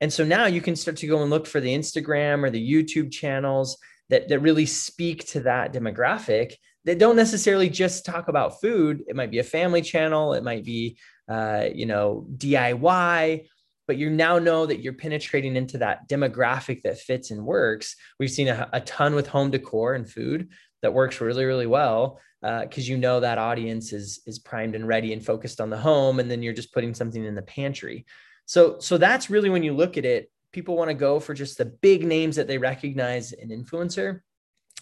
And 0.00 0.12
so 0.12 0.24
now 0.24 0.46
you 0.46 0.60
can 0.60 0.74
start 0.74 0.96
to 0.98 1.06
go 1.06 1.22
and 1.22 1.30
look 1.30 1.46
for 1.46 1.60
the 1.60 1.72
Instagram 1.72 2.42
or 2.42 2.50
the 2.50 2.72
YouTube 2.72 3.12
channels 3.12 3.78
that, 4.10 4.28
that 4.28 4.40
really 4.40 4.66
speak 4.66 5.26
to 5.28 5.40
that 5.40 5.72
demographic 5.72 6.54
that 6.84 6.98
don't 6.98 7.16
necessarily 7.16 7.70
just 7.70 8.04
talk 8.04 8.28
about 8.28 8.60
food. 8.60 9.04
It 9.06 9.14
might 9.16 9.30
be 9.30 9.38
a 9.38 9.44
family 9.44 9.80
channel, 9.80 10.34
it 10.34 10.42
might 10.42 10.64
be, 10.64 10.98
uh, 11.28 11.66
you 11.72 11.86
know, 11.86 12.26
DIY, 12.36 13.46
but 13.86 13.96
you 13.96 14.10
now 14.10 14.40
know 14.40 14.66
that 14.66 14.80
you're 14.80 14.92
penetrating 14.92 15.54
into 15.54 15.78
that 15.78 16.08
demographic 16.08 16.82
that 16.82 16.98
fits 16.98 17.30
and 17.30 17.44
works. 17.44 17.94
We've 18.18 18.30
seen 18.30 18.48
a, 18.48 18.68
a 18.72 18.80
ton 18.80 19.14
with 19.14 19.28
home 19.28 19.52
decor 19.52 19.94
and 19.94 20.10
food 20.10 20.48
that 20.82 20.92
works 20.92 21.20
really, 21.20 21.44
really 21.44 21.66
well 21.66 22.20
because 22.42 22.88
uh, 22.88 22.90
you 22.90 22.98
know 22.98 23.20
that 23.20 23.38
audience 23.38 23.92
is 23.92 24.20
is 24.26 24.38
primed 24.38 24.74
and 24.74 24.86
ready 24.86 25.12
and 25.12 25.24
focused 25.24 25.60
on 25.60 25.70
the 25.70 25.76
home, 25.76 26.20
and 26.20 26.30
then 26.30 26.42
you're 26.42 26.52
just 26.52 26.72
putting 26.72 26.94
something 26.94 27.24
in 27.24 27.34
the 27.34 27.42
pantry. 27.42 28.06
So, 28.44 28.78
so 28.78 28.96
that's 28.96 29.30
really 29.30 29.50
when 29.50 29.62
you 29.62 29.74
look 29.74 29.96
at 29.96 30.04
it. 30.04 30.30
People 30.52 30.76
want 30.76 30.88
to 30.88 30.94
go 30.94 31.18
for 31.20 31.34
just 31.34 31.58
the 31.58 31.64
big 31.64 32.04
names 32.04 32.36
that 32.36 32.46
they 32.46 32.58
recognize 32.58 33.32
an 33.32 33.48
influencer 33.48 34.20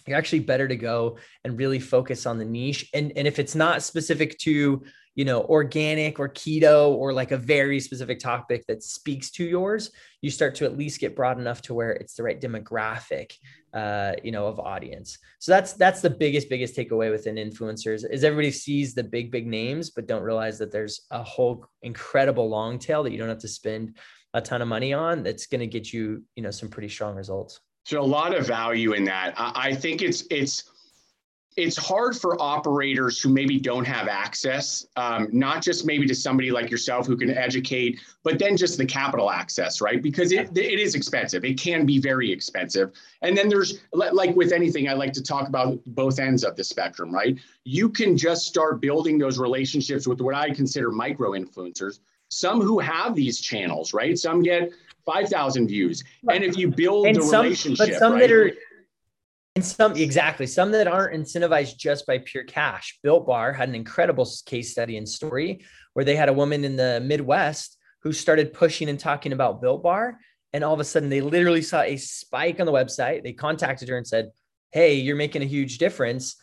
you're 0.07 0.17
actually 0.17 0.39
better 0.39 0.67
to 0.67 0.75
go 0.75 1.17
and 1.43 1.57
really 1.57 1.79
focus 1.79 2.25
on 2.25 2.37
the 2.37 2.45
niche. 2.45 2.89
And 2.93 3.11
and 3.15 3.27
if 3.27 3.39
it's 3.39 3.55
not 3.55 3.83
specific 3.83 4.37
to 4.39 4.83
you 5.15 5.25
know 5.25 5.43
organic 5.43 6.19
or 6.19 6.27
keto 6.29 6.89
or 6.89 7.13
like 7.13 7.31
a 7.31 7.37
very 7.37 7.79
specific 7.79 8.19
topic 8.19 8.65
that 8.67 8.83
speaks 8.83 9.31
to 9.31 9.45
yours 9.45 9.91
you 10.21 10.29
start 10.29 10.55
to 10.55 10.65
at 10.65 10.77
least 10.77 10.99
get 10.99 11.15
broad 11.15 11.39
enough 11.39 11.61
to 11.61 11.73
where 11.73 11.91
it's 11.91 12.15
the 12.15 12.23
right 12.23 12.41
demographic 12.41 13.31
uh, 13.75 14.13
you 14.23 14.31
know 14.31 14.47
of 14.47 14.59
audience. 14.59 15.17
So 15.39 15.51
that's 15.51 15.73
that's 15.73 16.01
the 16.01 16.09
biggest 16.09 16.49
biggest 16.49 16.75
takeaway 16.75 17.11
within 17.11 17.35
influencers 17.35 18.09
is 18.09 18.23
everybody 18.23 18.51
sees 18.51 18.93
the 18.95 19.03
big 19.03 19.31
big 19.31 19.47
names 19.47 19.89
but 19.89 20.07
don't 20.07 20.23
realize 20.23 20.57
that 20.59 20.71
there's 20.71 21.01
a 21.11 21.21
whole 21.21 21.65
incredible 21.81 22.49
long 22.49 22.79
tail 22.79 23.03
that 23.03 23.11
you 23.11 23.17
don't 23.17 23.29
have 23.29 23.39
to 23.39 23.47
spend 23.47 23.97
a 24.33 24.41
ton 24.41 24.61
of 24.61 24.67
money 24.67 24.93
on 24.93 25.23
that's 25.23 25.47
going 25.47 25.59
to 25.59 25.67
get 25.67 25.91
you 25.91 26.23
you 26.35 26.43
know 26.43 26.51
some 26.51 26.69
pretty 26.69 26.89
strong 26.89 27.15
results 27.15 27.59
so 27.85 28.01
a 28.01 28.03
lot 28.03 28.35
of 28.35 28.45
value 28.45 28.93
in 28.93 29.05
that. 29.05 29.33
I, 29.37 29.69
I 29.69 29.75
think 29.75 30.01
it's 30.01 30.25
it's 30.29 30.71
it's 31.57 31.77
hard 31.77 32.17
for 32.17 32.35
operators 32.41 33.21
who 33.21 33.29
maybe 33.29 33.57
don't 33.57 33.85
have 33.85 34.09
access, 34.09 34.87
um, 34.97 35.29
not 35.31 35.61
just 35.61 35.85
maybe 35.85 36.05
to 36.05 36.13
somebody 36.13 36.51
like 36.51 36.69
yourself 36.69 37.07
who 37.07 37.15
can 37.15 37.29
educate, 37.29 38.01
but 38.23 38.37
then 38.37 38.57
just 38.57 38.77
the 38.77 38.85
capital 38.85 39.31
access, 39.31 39.79
right? 39.79 40.01
Because 40.03 40.33
it, 40.33 40.49
it 40.57 40.79
is 40.79 40.95
expensive. 40.95 41.45
It 41.45 41.57
can 41.57 41.85
be 41.85 41.97
very 41.97 42.29
expensive. 42.29 42.91
And 43.21 43.37
then 43.37 43.47
there's, 43.47 43.79
like 43.93 44.35
with 44.35 44.51
anything, 44.51 44.89
I 44.89 44.93
like 44.93 45.13
to 45.13 45.23
talk 45.23 45.47
about 45.47 45.79
both 45.85 46.19
ends 46.19 46.43
of 46.43 46.57
the 46.57 46.63
spectrum, 46.63 47.09
right? 47.15 47.39
You 47.63 47.87
can 47.87 48.17
just 48.17 48.45
start 48.45 48.81
building 48.81 49.17
those 49.17 49.39
relationships 49.39 50.07
with 50.07 50.19
what 50.19 50.35
I 50.35 50.49
consider 50.49 50.91
micro 50.91 51.31
influencers, 51.31 51.99
some 52.27 52.59
who 52.59 52.79
have 52.79 53.15
these 53.15 53.39
channels, 53.39 53.93
right? 53.93 54.19
Some 54.19 54.43
get 54.43 54.71
5,000 55.05 55.67
views. 55.67 56.03
And 56.29 56.43
if 56.43 56.57
you 56.57 56.69
build 56.69 57.07
and 57.07 57.15
the 57.15 57.21
some, 57.21 57.43
relationship, 57.43 57.87
but 57.89 57.97
some 57.99 58.13
right? 58.13 58.21
that 58.21 58.31
are, 58.31 58.51
and 59.55 59.63
some 59.63 59.95
exactly 59.95 60.47
some 60.47 60.71
that 60.71 60.87
aren't 60.87 61.15
incentivized 61.15 61.77
just 61.77 62.05
by 62.05 62.17
pure 62.17 62.43
cash. 62.43 62.99
Built 63.03 63.25
Bar 63.25 63.53
had 63.53 63.69
an 63.69 63.75
incredible 63.75 64.27
case 64.45 64.71
study 64.71 64.97
and 64.97 65.07
story 65.07 65.63
where 65.93 66.03
they 66.03 66.15
had 66.15 66.27
a 66.27 66.33
woman 66.33 66.65
in 66.65 66.75
the 66.75 67.01
Midwest 67.01 67.77
who 68.01 68.11
started 68.11 68.53
pushing 68.53 68.89
and 68.89 68.99
talking 68.99 69.31
about 69.31 69.61
Built 69.61 69.81
Bar, 69.81 70.19
and 70.53 70.63
all 70.63 70.73
of 70.73 70.79
a 70.79 70.83
sudden 70.83 71.09
they 71.09 71.21
literally 71.21 71.61
saw 71.61 71.81
a 71.81 71.97
spike 71.97 72.59
on 72.59 72.65
the 72.65 72.71
website. 72.71 73.23
They 73.23 73.33
contacted 73.33 73.87
her 73.89 73.97
and 73.97 74.05
said, 74.05 74.31
"Hey, 74.71 74.95
you're 74.95 75.15
making 75.15 75.41
a 75.41 75.45
huge 75.45 75.77
difference." 75.77 76.35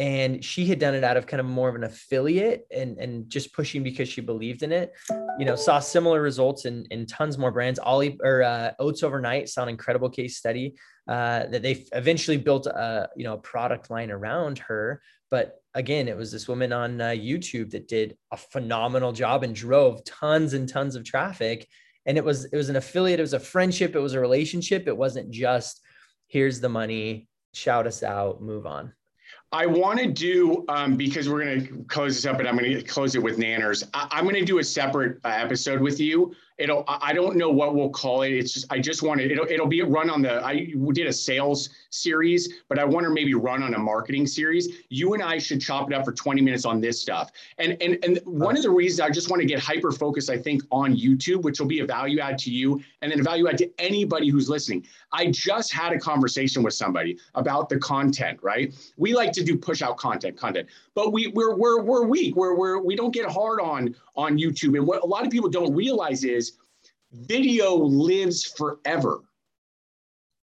And 0.00 0.44
she 0.44 0.66
had 0.66 0.80
done 0.80 0.94
it 0.94 1.04
out 1.04 1.16
of 1.16 1.26
kind 1.26 1.40
of 1.40 1.46
more 1.46 1.68
of 1.68 1.76
an 1.76 1.84
affiliate 1.84 2.66
and 2.70 2.98
and 2.98 3.28
just 3.30 3.52
pushing 3.52 3.82
because 3.82 4.08
she 4.08 4.20
believed 4.20 4.62
in 4.62 4.72
it. 4.72 4.92
You 5.38 5.44
know 5.44 5.54
saw 5.54 5.78
similar 5.78 6.20
results 6.20 6.64
in 6.64 6.84
in 6.90 7.06
tons 7.06 7.38
more 7.38 7.52
brands. 7.52 7.78
Ollie 7.78 8.18
or 8.22 8.42
uh, 8.42 8.72
oats 8.80 9.02
overnight 9.02 9.48
saw 9.48 9.62
an 9.62 9.68
incredible 9.68 10.10
case 10.10 10.36
study 10.36 10.74
uh, 11.08 11.46
that 11.46 11.62
they 11.62 11.84
eventually 11.92 12.36
built 12.36 12.66
a 12.66 13.08
you 13.16 13.24
know 13.24 13.34
a 13.34 13.38
product 13.38 13.90
line 13.90 14.10
around 14.10 14.58
her. 14.58 15.00
But 15.30 15.60
again 15.74 16.08
it 16.08 16.16
was 16.16 16.30
this 16.30 16.46
woman 16.46 16.72
on 16.72 17.00
uh, 17.00 17.08
youtube 17.08 17.70
that 17.70 17.88
did 17.88 18.16
a 18.30 18.36
phenomenal 18.36 19.10
job 19.10 19.42
and 19.42 19.52
drove 19.52 20.04
tons 20.04 20.54
and 20.54 20.68
tons 20.68 20.96
of 20.96 21.04
traffic. 21.04 21.68
And 22.06 22.18
it 22.18 22.24
was 22.24 22.46
it 22.46 22.56
was 22.56 22.68
an 22.68 22.76
affiliate 22.76 23.20
it 23.20 23.22
was 23.22 23.32
a 23.32 23.40
friendship 23.40 23.94
it 23.94 24.00
was 24.00 24.14
a 24.14 24.20
relationship. 24.20 24.88
It 24.88 24.96
wasn't 24.96 25.30
just 25.30 25.80
here's 26.26 26.58
the 26.60 26.68
money 26.68 27.28
shout 27.52 27.86
us 27.86 28.02
out 28.02 28.42
move 28.42 28.66
on 28.66 28.92
I 29.54 29.66
want 29.66 30.00
to 30.00 30.08
do 30.08 30.64
um, 30.68 30.96
because 30.96 31.28
we're 31.28 31.44
going 31.44 31.64
to 31.64 31.84
close 31.84 32.16
this 32.16 32.26
up, 32.26 32.40
and 32.40 32.48
I'm 32.48 32.58
going 32.58 32.72
to 32.72 32.82
close 32.82 33.14
it 33.14 33.22
with 33.22 33.38
Nanners. 33.38 33.88
I, 33.94 34.18
am 34.18 34.24
going 34.24 34.34
to 34.34 34.44
do 34.44 34.58
a 34.58 34.64
separate 34.64 35.20
uh, 35.24 35.28
episode 35.28 35.80
with 35.80 36.00
you. 36.00 36.34
It'll. 36.56 36.84
I 36.86 37.12
don't 37.12 37.36
know 37.36 37.50
what 37.50 37.74
we'll 37.74 37.90
call 37.90 38.22
it. 38.22 38.30
It's 38.30 38.52
just. 38.52 38.66
I 38.70 38.78
just 38.78 39.02
want 39.02 39.20
to. 39.20 39.28
It'll. 39.28 39.46
It'll 39.46 39.66
be 39.66 39.82
run 39.82 40.08
on 40.08 40.22
the. 40.22 40.44
I 40.44 40.72
did 40.92 41.08
a 41.08 41.12
sales 41.12 41.68
series, 41.90 42.48
but 42.68 42.78
I 42.78 42.84
want 42.84 43.04
to 43.04 43.10
maybe 43.10 43.34
run 43.34 43.64
on 43.64 43.74
a 43.74 43.78
marketing 43.78 44.24
series. 44.24 44.68
You 44.88 45.14
and 45.14 45.22
I 45.22 45.38
should 45.38 45.60
chop 45.60 45.90
it 45.90 45.94
up 45.96 46.04
for 46.04 46.12
20 46.12 46.40
minutes 46.40 46.64
on 46.64 46.80
this 46.80 47.00
stuff. 47.00 47.32
And 47.58 47.76
and 47.82 47.98
and 48.04 48.20
one 48.24 48.56
of 48.56 48.62
the 48.62 48.70
reasons 48.70 49.00
I 49.00 49.10
just 49.10 49.30
want 49.30 49.40
to 49.40 49.46
get 49.46 49.58
hyper 49.58 49.90
focused, 49.90 50.30
I 50.30 50.38
think, 50.38 50.62
on 50.70 50.96
YouTube, 50.96 51.42
which 51.42 51.58
will 51.58 51.66
be 51.66 51.80
a 51.80 51.86
value 51.86 52.20
add 52.20 52.38
to 52.38 52.52
you, 52.52 52.80
and 53.02 53.10
then 53.10 53.18
a 53.18 53.24
value 53.24 53.48
add 53.48 53.58
to 53.58 53.70
anybody 53.80 54.28
who's 54.28 54.48
listening. 54.48 54.86
I 55.12 55.32
just 55.32 55.72
had 55.72 55.92
a 55.92 55.98
conversation 55.98 56.62
with 56.62 56.74
somebody 56.74 57.18
about 57.34 57.68
the 57.68 57.78
content. 57.78 58.38
Right? 58.42 58.72
We 58.96 59.12
like 59.12 59.32
to 59.32 59.42
do 59.42 59.58
push 59.58 59.82
out 59.82 59.96
content, 59.96 60.36
content, 60.36 60.68
but 60.94 61.12
we 61.12 61.32
we're 61.34 61.56
we're 61.56 61.82
we're 61.82 62.06
weak. 62.06 62.36
We're 62.36 62.54
we're 62.54 62.78
we 62.78 62.94
don't 62.94 63.12
get 63.12 63.28
hard 63.28 63.60
on 63.60 63.96
on 64.16 64.38
YouTube. 64.38 64.76
And 64.76 64.86
what 64.86 65.02
a 65.02 65.06
lot 65.06 65.24
of 65.24 65.30
people 65.30 65.48
don't 65.48 65.74
realize 65.74 66.24
is 66.24 66.52
video 67.12 67.74
lives 67.74 68.44
forever. 68.44 69.20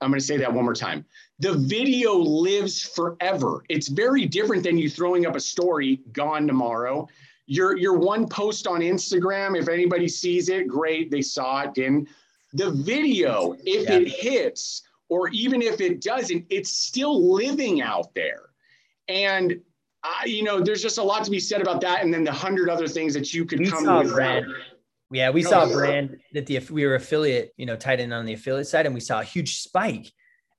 I'm 0.00 0.10
going 0.10 0.18
to 0.18 0.26
say 0.26 0.36
that 0.38 0.52
one 0.52 0.64
more 0.64 0.74
time. 0.74 1.04
The 1.38 1.54
video 1.54 2.14
lives 2.14 2.82
forever. 2.82 3.64
It's 3.68 3.88
very 3.88 4.26
different 4.26 4.64
than 4.64 4.76
you 4.76 4.90
throwing 4.90 5.26
up 5.26 5.36
a 5.36 5.40
story 5.40 6.00
gone 6.12 6.46
tomorrow. 6.46 7.08
Your 7.46 7.76
your 7.76 7.96
one 7.96 8.28
post 8.28 8.66
on 8.66 8.80
Instagram, 8.80 9.58
if 9.58 9.68
anybody 9.68 10.08
sees 10.08 10.48
it, 10.48 10.66
great, 10.68 11.10
they 11.10 11.22
saw 11.22 11.62
it, 11.62 11.74
didn't. 11.74 12.08
The 12.52 12.70
video, 12.70 13.56
if 13.64 13.88
yeah. 13.88 13.96
it 13.96 14.08
hits, 14.08 14.82
or 15.08 15.28
even 15.30 15.62
if 15.62 15.80
it 15.80 16.00
doesn't, 16.00 16.46
it's 16.50 16.70
still 16.70 17.34
living 17.34 17.82
out 17.82 18.14
there. 18.14 18.50
And 19.08 19.60
I, 20.04 20.24
you 20.26 20.42
know, 20.42 20.60
there's 20.60 20.82
just 20.82 20.98
a 20.98 21.02
lot 21.02 21.24
to 21.24 21.30
be 21.30 21.38
said 21.38 21.60
about 21.60 21.80
that, 21.82 22.02
and 22.02 22.12
then 22.12 22.24
the 22.24 22.32
hundred 22.32 22.68
other 22.68 22.88
things 22.88 23.14
that 23.14 23.32
you 23.32 23.44
could 23.44 23.60
we 23.60 23.70
come 23.70 23.86
with. 23.98 24.12
Brand. 24.12 24.46
Yeah, 25.10 25.30
we 25.30 25.42
saw 25.42 25.64
a 25.64 25.72
brand 25.72 26.18
that 26.32 26.46
the 26.46 26.58
we 26.70 26.86
were 26.86 26.94
affiliate, 26.94 27.52
you 27.56 27.66
know, 27.66 27.76
tied 27.76 28.00
in 28.00 28.12
on 28.12 28.24
the 28.24 28.32
affiliate 28.32 28.66
side, 28.66 28.86
and 28.86 28.94
we 28.94 29.00
saw 29.00 29.20
a 29.20 29.24
huge 29.24 29.58
spike. 29.58 30.10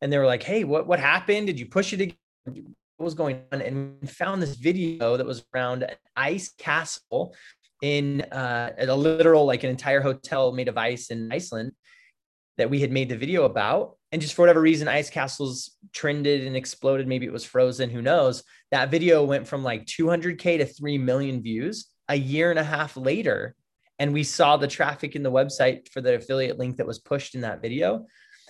And 0.02 0.12
they 0.12 0.18
were 0.18 0.26
like, 0.26 0.44
"Hey, 0.44 0.64
what 0.64 0.88
what 0.88 1.00
happened? 1.00 1.48
Did 1.48 1.60
you 1.60 1.66
push 1.66 1.92
it 1.94 2.02
again? 2.02 2.18
What 2.46 3.06
was 3.06 3.16
going 3.16 3.42
on?" 3.52 3.62
And 3.62 3.96
we 4.02 4.08
found 4.08 4.42
this 4.42 4.56
video 4.56 5.18
that 5.18 5.26
was 5.26 5.44
around 5.54 5.84
an 5.84 5.96
ice 6.16 6.54
castle 6.58 7.36
in 7.82 8.22
uh, 8.32 8.72
a 8.78 8.96
literal 8.96 9.46
like 9.46 9.64
an 9.64 9.70
entire 9.70 10.02
hotel 10.02 10.52
made 10.52 10.68
of 10.68 10.78
ice 10.78 11.10
in 11.10 11.32
Iceland 11.32 11.74
that 12.58 12.70
we 12.70 12.80
had 12.80 12.92
made 12.92 13.10
the 13.10 13.18
video 13.18 13.46
about. 13.46 13.98
And 14.12 14.22
just 14.22 14.36
for 14.36 14.44
whatever 14.44 14.62
reason, 14.62 14.88
ice 14.88 15.10
castles 15.10 15.72
trended 15.92 16.46
and 16.46 16.56
exploded. 16.56 17.08
Maybe 17.08 17.26
it 17.26 17.34
was 17.34 17.46
frozen, 17.46 17.90
who 17.90 18.02
knows? 18.02 18.44
That 18.72 18.92
video 18.92 19.24
went 19.24 19.48
from 19.48 19.64
like 19.64 19.86
200K 19.86 20.60
to 20.60 20.66
3 20.66 20.98
million 21.00 21.42
views 21.42 21.88
a 22.10 22.16
year 22.16 22.50
and 22.50 22.60
a 22.60 22.64
half 22.64 22.96
later. 22.96 23.56
And 24.00 24.14
we 24.14 24.24
saw 24.24 24.58
the 24.58 24.68
traffic 24.68 25.16
in 25.16 25.24
the 25.24 25.32
website 25.32 25.90
for 25.90 26.02
the 26.02 26.16
affiliate 26.16 26.60
link 26.60 26.78
that 26.78 26.88
was 26.88 27.00
pushed 27.00 27.36
in 27.36 27.42
that 27.42 27.62
video. 27.62 28.06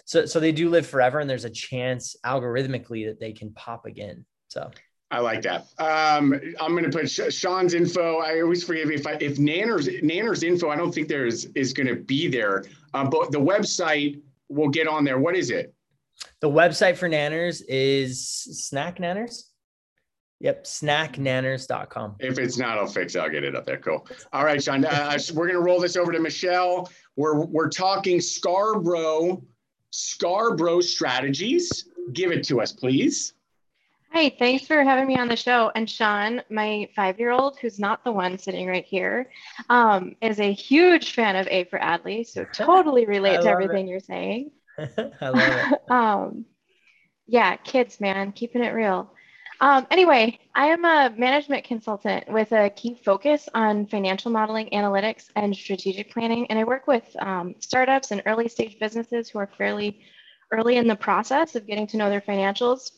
So, 0.05 0.25
so 0.25 0.39
they 0.39 0.51
do 0.51 0.69
live 0.69 0.85
forever, 0.85 1.19
and 1.19 1.29
there's 1.29 1.45
a 1.45 1.49
chance 1.49 2.15
algorithmically 2.25 3.07
that 3.07 3.19
they 3.19 3.31
can 3.31 3.53
pop 3.53 3.85
again. 3.85 4.25
So 4.49 4.69
I 5.13 5.19
like 5.19 5.43
that. 5.43 5.67
Um, 5.77 6.33
I'm 6.59 6.71
going 6.71 6.89
to 6.89 6.89
put 6.89 7.07
Sean's 7.07 7.75
info. 7.75 8.17
I 8.17 8.41
always 8.41 8.63
forget 8.63 8.89
if 8.89 9.05
I, 9.05 9.11
if 9.21 9.37
Nanner's 9.37 9.87
Nanner's 10.01 10.41
info. 10.41 10.71
I 10.71 10.75
don't 10.75 10.91
think 10.91 11.07
there's 11.07 11.45
is 11.53 11.71
going 11.71 11.85
to 11.85 11.95
be 11.95 12.27
there. 12.27 12.65
Um, 12.95 13.11
but 13.11 13.31
the 13.31 13.39
website 13.39 14.19
will 14.49 14.69
get 14.69 14.87
on 14.87 15.03
there. 15.03 15.19
What 15.19 15.35
is 15.35 15.51
it? 15.51 15.71
The 16.39 16.49
website 16.49 16.97
for 16.97 17.07
Nanners 17.07 17.61
is 17.69 18.27
Snack 18.27 18.97
Nanners. 18.97 19.49
Yep, 20.39 20.63
snacknanners.com. 20.63 22.15
If 22.19 22.39
it's 22.39 22.57
not, 22.57 22.79
I'll 22.79 22.87
fix 22.87 23.13
it. 23.13 23.19
I'll 23.19 23.29
get 23.29 23.43
it 23.43 23.55
up 23.55 23.67
there. 23.67 23.77
Cool. 23.77 24.07
All 24.33 24.43
right, 24.43 24.61
Sean. 24.61 24.83
Uh, 24.83 25.15
we're 25.35 25.45
going 25.45 25.59
to 25.59 25.63
roll 25.63 25.79
this 25.79 25.95
over 25.95 26.11
to 26.11 26.19
Michelle. 26.19 26.89
We're 27.15 27.45
we're 27.45 27.69
talking 27.69 28.19
Scarborough 28.19 29.43
Scarborough 29.91 30.81
strategies. 30.81 31.87
Give 32.13 32.31
it 32.31 32.43
to 32.45 32.61
us, 32.61 32.71
please. 32.71 33.35
Hi, 34.13 34.29
thanks 34.29 34.67
for 34.67 34.83
having 34.83 35.07
me 35.07 35.17
on 35.17 35.27
the 35.27 35.35
show. 35.35 35.71
And 35.73 35.89
Sean, 35.89 36.43
my 36.51 36.87
five 36.95 37.19
year 37.19 37.31
old, 37.31 37.57
who's 37.57 37.79
not 37.79 38.03
the 38.03 38.11
one 38.11 38.37
sitting 38.37 38.67
right 38.67 38.85
here, 38.85 39.31
um, 39.71 40.15
is 40.21 40.39
a 40.39 40.53
huge 40.53 41.13
fan 41.13 41.35
of 41.35 41.47
A 41.47 41.63
for 41.63 41.79
Adley. 41.79 42.23
So 42.23 42.45
totally 42.53 43.07
relate 43.07 43.41
to 43.41 43.49
everything 43.49 43.87
it. 43.87 43.89
you're 43.89 43.99
saying. 43.99 44.51
I 44.77 45.29
love 45.29 45.71
it. 45.71 45.81
um, 45.91 46.45
yeah, 47.25 47.55
kids, 47.55 47.99
man, 47.99 48.33
keeping 48.33 48.63
it 48.63 48.75
real. 48.75 49.11
Um, 49.59 49.87
anyway, 49.89 50.37
I 50.53 50.67
am 50.67 50.85
a 50.85 51.11
management 51.17 51.63
consultant 51.63 52.31
with 52.31 52.51
a 52.51 52.69
key 52.69 53.01
focus 53.03 53.49
on 53.55 53.87
financial 53.87 54.29
modeling, 54.29 54.69
analytics, 54.73 55.31
and 55.35 55.55
strategic 55.55 56.11
planning. 56.11 56.45
And 56.51 56.59
I 56.59 56.65
work 56.65 56.85
with 56.85 57.03
um, 57.19 57.55
startups 57.57 58.11
and 58.11 58.21
early 58.27 58.47
stage 58.47 58.77
businesses 58.79 59.29
who 59.29 59.39
are 59.39 59.49
fairly 59.57 60.01
early 60.51 60.77
in 60.77 60.87
the 60.87 60.95
process 60.95 61.55
of 61.55 61.65
getting 61.65 61.87
to 61.87 61.97
know 61.97 62.11
their 62.11 62.21
financials 62.21 62.91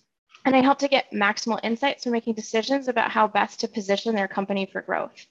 and 0.46 0.56
I 0.56 0.62
help 0.62 0.80
to 0.80 0.88
get 0.88 1.12
maximal 1.12 1.60
insights 1.64 2.04
for 2.04 2.12
making 2.12 2.36
decisions 2.36 2.88
about 2.88 3.12
how 3.12 3.28
best 3.28 3.60
to 3.62 3.68
position 3.68 4.16
their 4.16 4.28
company 4.28 4.68
for 4.72 4.82
growth. 4.82 5.26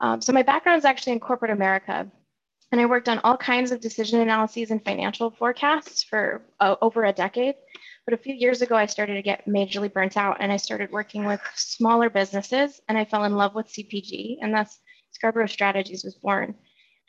Um, 0.00 0.20
so 0.20 0.32
my 0.32 0.42
background 0.42 0.78
is 0.78 0.84
actually 0.84 1.12
in 1.12 1.20
corporate 1.20 1.50
America, 1.50 2.10
and 2.72 2.80
I 2.80 2.86
worked 2.86 3.08
on 3.08 3.20
all 3.20 3.36
kinds 3.36 3.70
of 3.70 3.80
decision 3.80 4.20
analyses 4.20 4.70
and 4.70 4.84
financial 4.84 5.30
forecasts 5.30 6.02
for 6.02 6.42
uh, 6.58 6.76
over 6.82 7.04
a 7.04 7.12
decade. 7.12 7.54
But 8.06 8.14
a 8.14 8.18
few 8.18 8.34
years 8.34 8.62
ago, 8.62 8.76
I 8.76 8.86
started 8.86 9.14
to 9.14 9.22
get 9.22 9.46
majorly 9.46 9.92
burnt 9.92 10.16
out, 10.16 10.38
and 10.40 10.50
I 10.50 10.56
started 10.56 10.90
working 10.90 11.24
with 11.24 11.40
smaller 11.54 12.10
businesses, 12.10 12.80
and 12.88 12.96
I 12.96 13.04
fell 13.04 13.24
in 13.24 13.36
love 13.36 13.54
with 13.54 13.68
CPG, 13.68 14.38
and 14.40 14.54
thus 14.54 14.78
Scarborough 15.12 15.46
Strategies 15.46 16.04
was 16.04 16.14
born. 16.14 16.54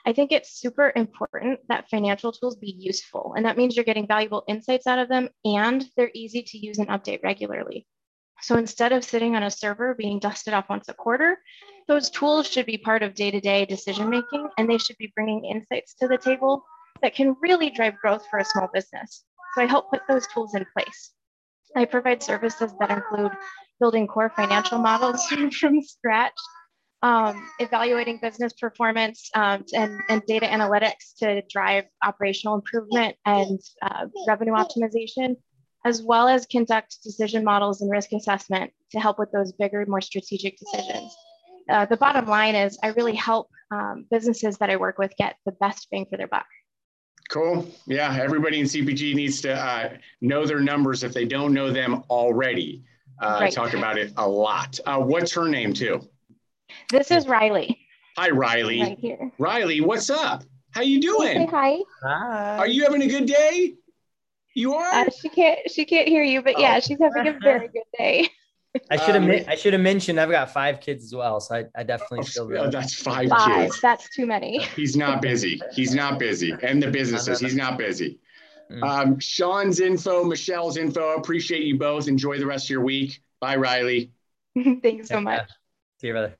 I 0.06 0.14
think 0.14 0.32
it's 0.32 0.60
super 0.60 0.94
important 0.96 1.60
that 1.68 1.90
financial 1.90 2.32
tools 2.32 2.56
be 2.56 2.76
useful. 2.80 3.34
And 3.36 3.46
that 3.46 3.58
means 3.58 3.76
you're 3.76 3.86
getting 3.86 4.08
valuable 4.08 4.44
insights 4.48 4.88
out 4.88 5.00
of 5.00 5.10
them 5.10 5.30
and 5.44 5.86
they're 5.98 6.12
easy 6.14 6.44
to 6.44 6.58
use 6.58 6.78
and 6.78 6.88
update 6.88 7.24
regularly. 7.24 7.88
So 8.42 8.56
instead 8.56 8.92
of 8.92 9.04
sitting 9.04 9.36
on 9.36 9.44
a 9.44 9.52
server 9.52 9.96
being 9.96 10.20
dusted 10.20 10.54
off 10.54 10.70
once 10.70 10.88
a 10.88 10.94
quarter, 10.94 11.40
those 11.88 12.10
tools 12.10 12.48
should 12.48 12.66
be 12.66 12.78
part 12.78 13.02
of 13.04 13.16
day 13.16 13.32
to 13.32 13.42
day 13.42 13.66
decision 13.66 14.10
making 14.10 14.48
and 14.58 14.70
they 14.70 14.78
should 14.78 14.98
be 14.98 15.12
bringing 15.16 15.46
insights 15.46 15.96
to 15.96 16.08
the 16.08 16.18
table 16.18 16.64
that 17.02 17.16
can 17.16 17.36
really 17.42 17.70
drive 17.70 17.98
growth 17.98 18.26
for 18.30 18.40
a 18.40 18.46
small 18.46 18.70
business. 18.74 19.24
So 19.56 19.62
I 19.62 19.66
help 19.66 19.90
put 19.90 20.02
those 20.08 20.28
tools 20.28 20.54
in 20.56 20.66
place. 20.78 21.12
I 21.76 21.86
provide 21.86 22.24
services 22.24 22.72
that 22.80 22.92
include 22.92 23.32
building 23.80 24.08
core 24.08 24.32
financial 24.36 24.80
models 24.80 25.26
from 25.60 25.82
scratch 25.82 26.34
um, 27.04 27.48
evaluating 27.60 28.20
business 28.22 28.54
performance 28.54 29.30
um, 29.36 29.64
and, 29.74 30.00
and 30.10 30.22
data 30.26 30.48
analytics 30.48 31.16
to 31.20 31.42
drive 31.50 31.86
operational 32.04 32.56
improvement 32.56 33.16
and 33.26 33.60
uh, 33.82 34.08
revenue 34.28 34.54
optimization, 34.54 35.36
as 35.86 36.02
well 36.02 36.28
as 36.28 36.46
conduct 36.48 36.98
decision 37.04 37.44
models 37.44 37.82
and 37.82 37.92
risk 37.92 38.12
assessment 38.14 38.72
to 38.92 39.00
help 39.00 39.20
with 39.20 39.32
those 39.32 39.52
bigger, 39.54 39.86
more 39.88 40.02
strategic 40.02 40.58
decisions. 40.58 41.16
Uh, 41.70 41.86
the 41.86 41.98
bottom 41.98 42.26
line 42.26 42.56
is 42.56 42.80
I 42.82 42.88
really 42.88 43.16
help 43.16 43.50
um, 43.72 44.06
businesses 44.10 44.58
that 44.58 44.70
I 44.70 44.78
work 44.78 44.98
with 44.98 45.14
get 45.18 45.36
the 45.46 45.52
best 45.54 45.88
bang 45.92 46.06
for 46.10 46.18
their 46.18 46.28
buck. 46.28 46.46
Cool. 47.30 47.68
Yeah, 47.86 48.18
everybody 48.20 48.60
in 48.62 48.66
CPG 48.66 49.14
needs 49.14 49.42
to 49.42 49.54
uh, 49.54 49.90
know 50.22 50.46
their 50.46 50.62
numbers 50.62 51.04
if 51.04 51.14
they 51.14 51.26
don't 51.26 51.54
know 51.54 51.72
them 51.72 52.04
already. 52.10 52.84
Uh, 53.22 53.38
right. 53.42 53.48
I 53.48 53.50
talk 53.50 53.74
about 53.74 53.98
it 53.98 54.14
a 54.16 54.28
lot. 54.28 54.80
Uh, 54.86 55.00
what's 55.00 55.34
her 55.34 55.50
name, 55.50 55.74
too? 55.74 56.08
This 56.90 57.12
is 57.12 57.28
Riley. 57.28 57.78
Hi, 58.18 58.30
Riley. 58.30 58.82
Right 58.82 59.00
here. 59.00 59.32
Riley, 59.38 59.82
what's 59.82 60.10
up? 60.10 60.46
How 60.72 60.82
you 60.82 61.02
doing? 61.02 61.34
Say 61.34 61.46
hi. 61.46 61.78
Hi. 62.02 62.58
Are 62.60 62.68
you 62.68 62.84
having 62.84 63.02
a 63.02 63.08
good 63.08 63.26
day? 63.26 63.76
You 64.56 64.74
are. 64.76 64.92
Uh, 64.94 65.10
she 65.10 65.28
can't. 65.28 65.60
She 65.70 65.84
can't 65.84 66.08
hear 66.08 66.24
you, 66.24 66.42
but 66.42 66.56
oh. 66.56 66.62
yeah, 66.62 66.80
she's 66.80 66.98
having 67.00 67.28
a 67.28 67.38
very 67.44 67.68
good 67.68 67.84
day. 67.98 68.30
I 68.90 68.96
should 68.96 69.16
have. 69.16 69.24
Um, 69.24 69.46
I 69.50 69.56
should 69.56 69.74
have 69.74 69.82
mentioned 69.82 70.18
I've 70.18 70.32
got 70.32 70.52
five 70.52 70.80
kids 70.80 71.04
as 71.04 71.14
well, 71.14 71.42
so 71.42 71.56
I, 71.56 71.66
I 71.76 71.84
definitely 71.84 72.20
oh, 72.40 72.48
feel. 72.48 72.72
that's 72.72 72.94
five, 72.94 73.30
five 73.30 73.64
kids. 73.64 73.82
That's 73.82 74.10
too 74.16 74.26
many. 74.26 74.64
He's 74.76 74.96
not 74.96 75.22
busy. 75.22 75.62
He's 75.74 75.94
not 75.94 76.20
busy, 76.20 76.54
and 76.64 76.82
the 76.82 76.90
businesses. 76.90 77.40
He's 77.40 77.56
not 77.56 77.78
busy. 77.78 78.20
Mm. 78.72 78.84
Um, 78.84 79.20
Sean's 79.20 79.82
info, 79.82 80.24
Michelle's 80.24 80.78
info. 80.78 81.16
Appreciate 81.16 81.64
you 81.64 81.78
both. 81.78 82.08
Enjoy 82.08 82.40
the 82.40 82.46
rest 82.46 82.68
of 82.68 82.70
your 82.70 82.82
week. 82.82 83.22
Bye, 83.42 83.58
Riley. 83.58 84.12
Thanks 84.82 85.10
so 85.10 85.20
much. 85.20 85.50
See 86.00 86.08
you, 86.08 86.14
brother. 86.14 86.38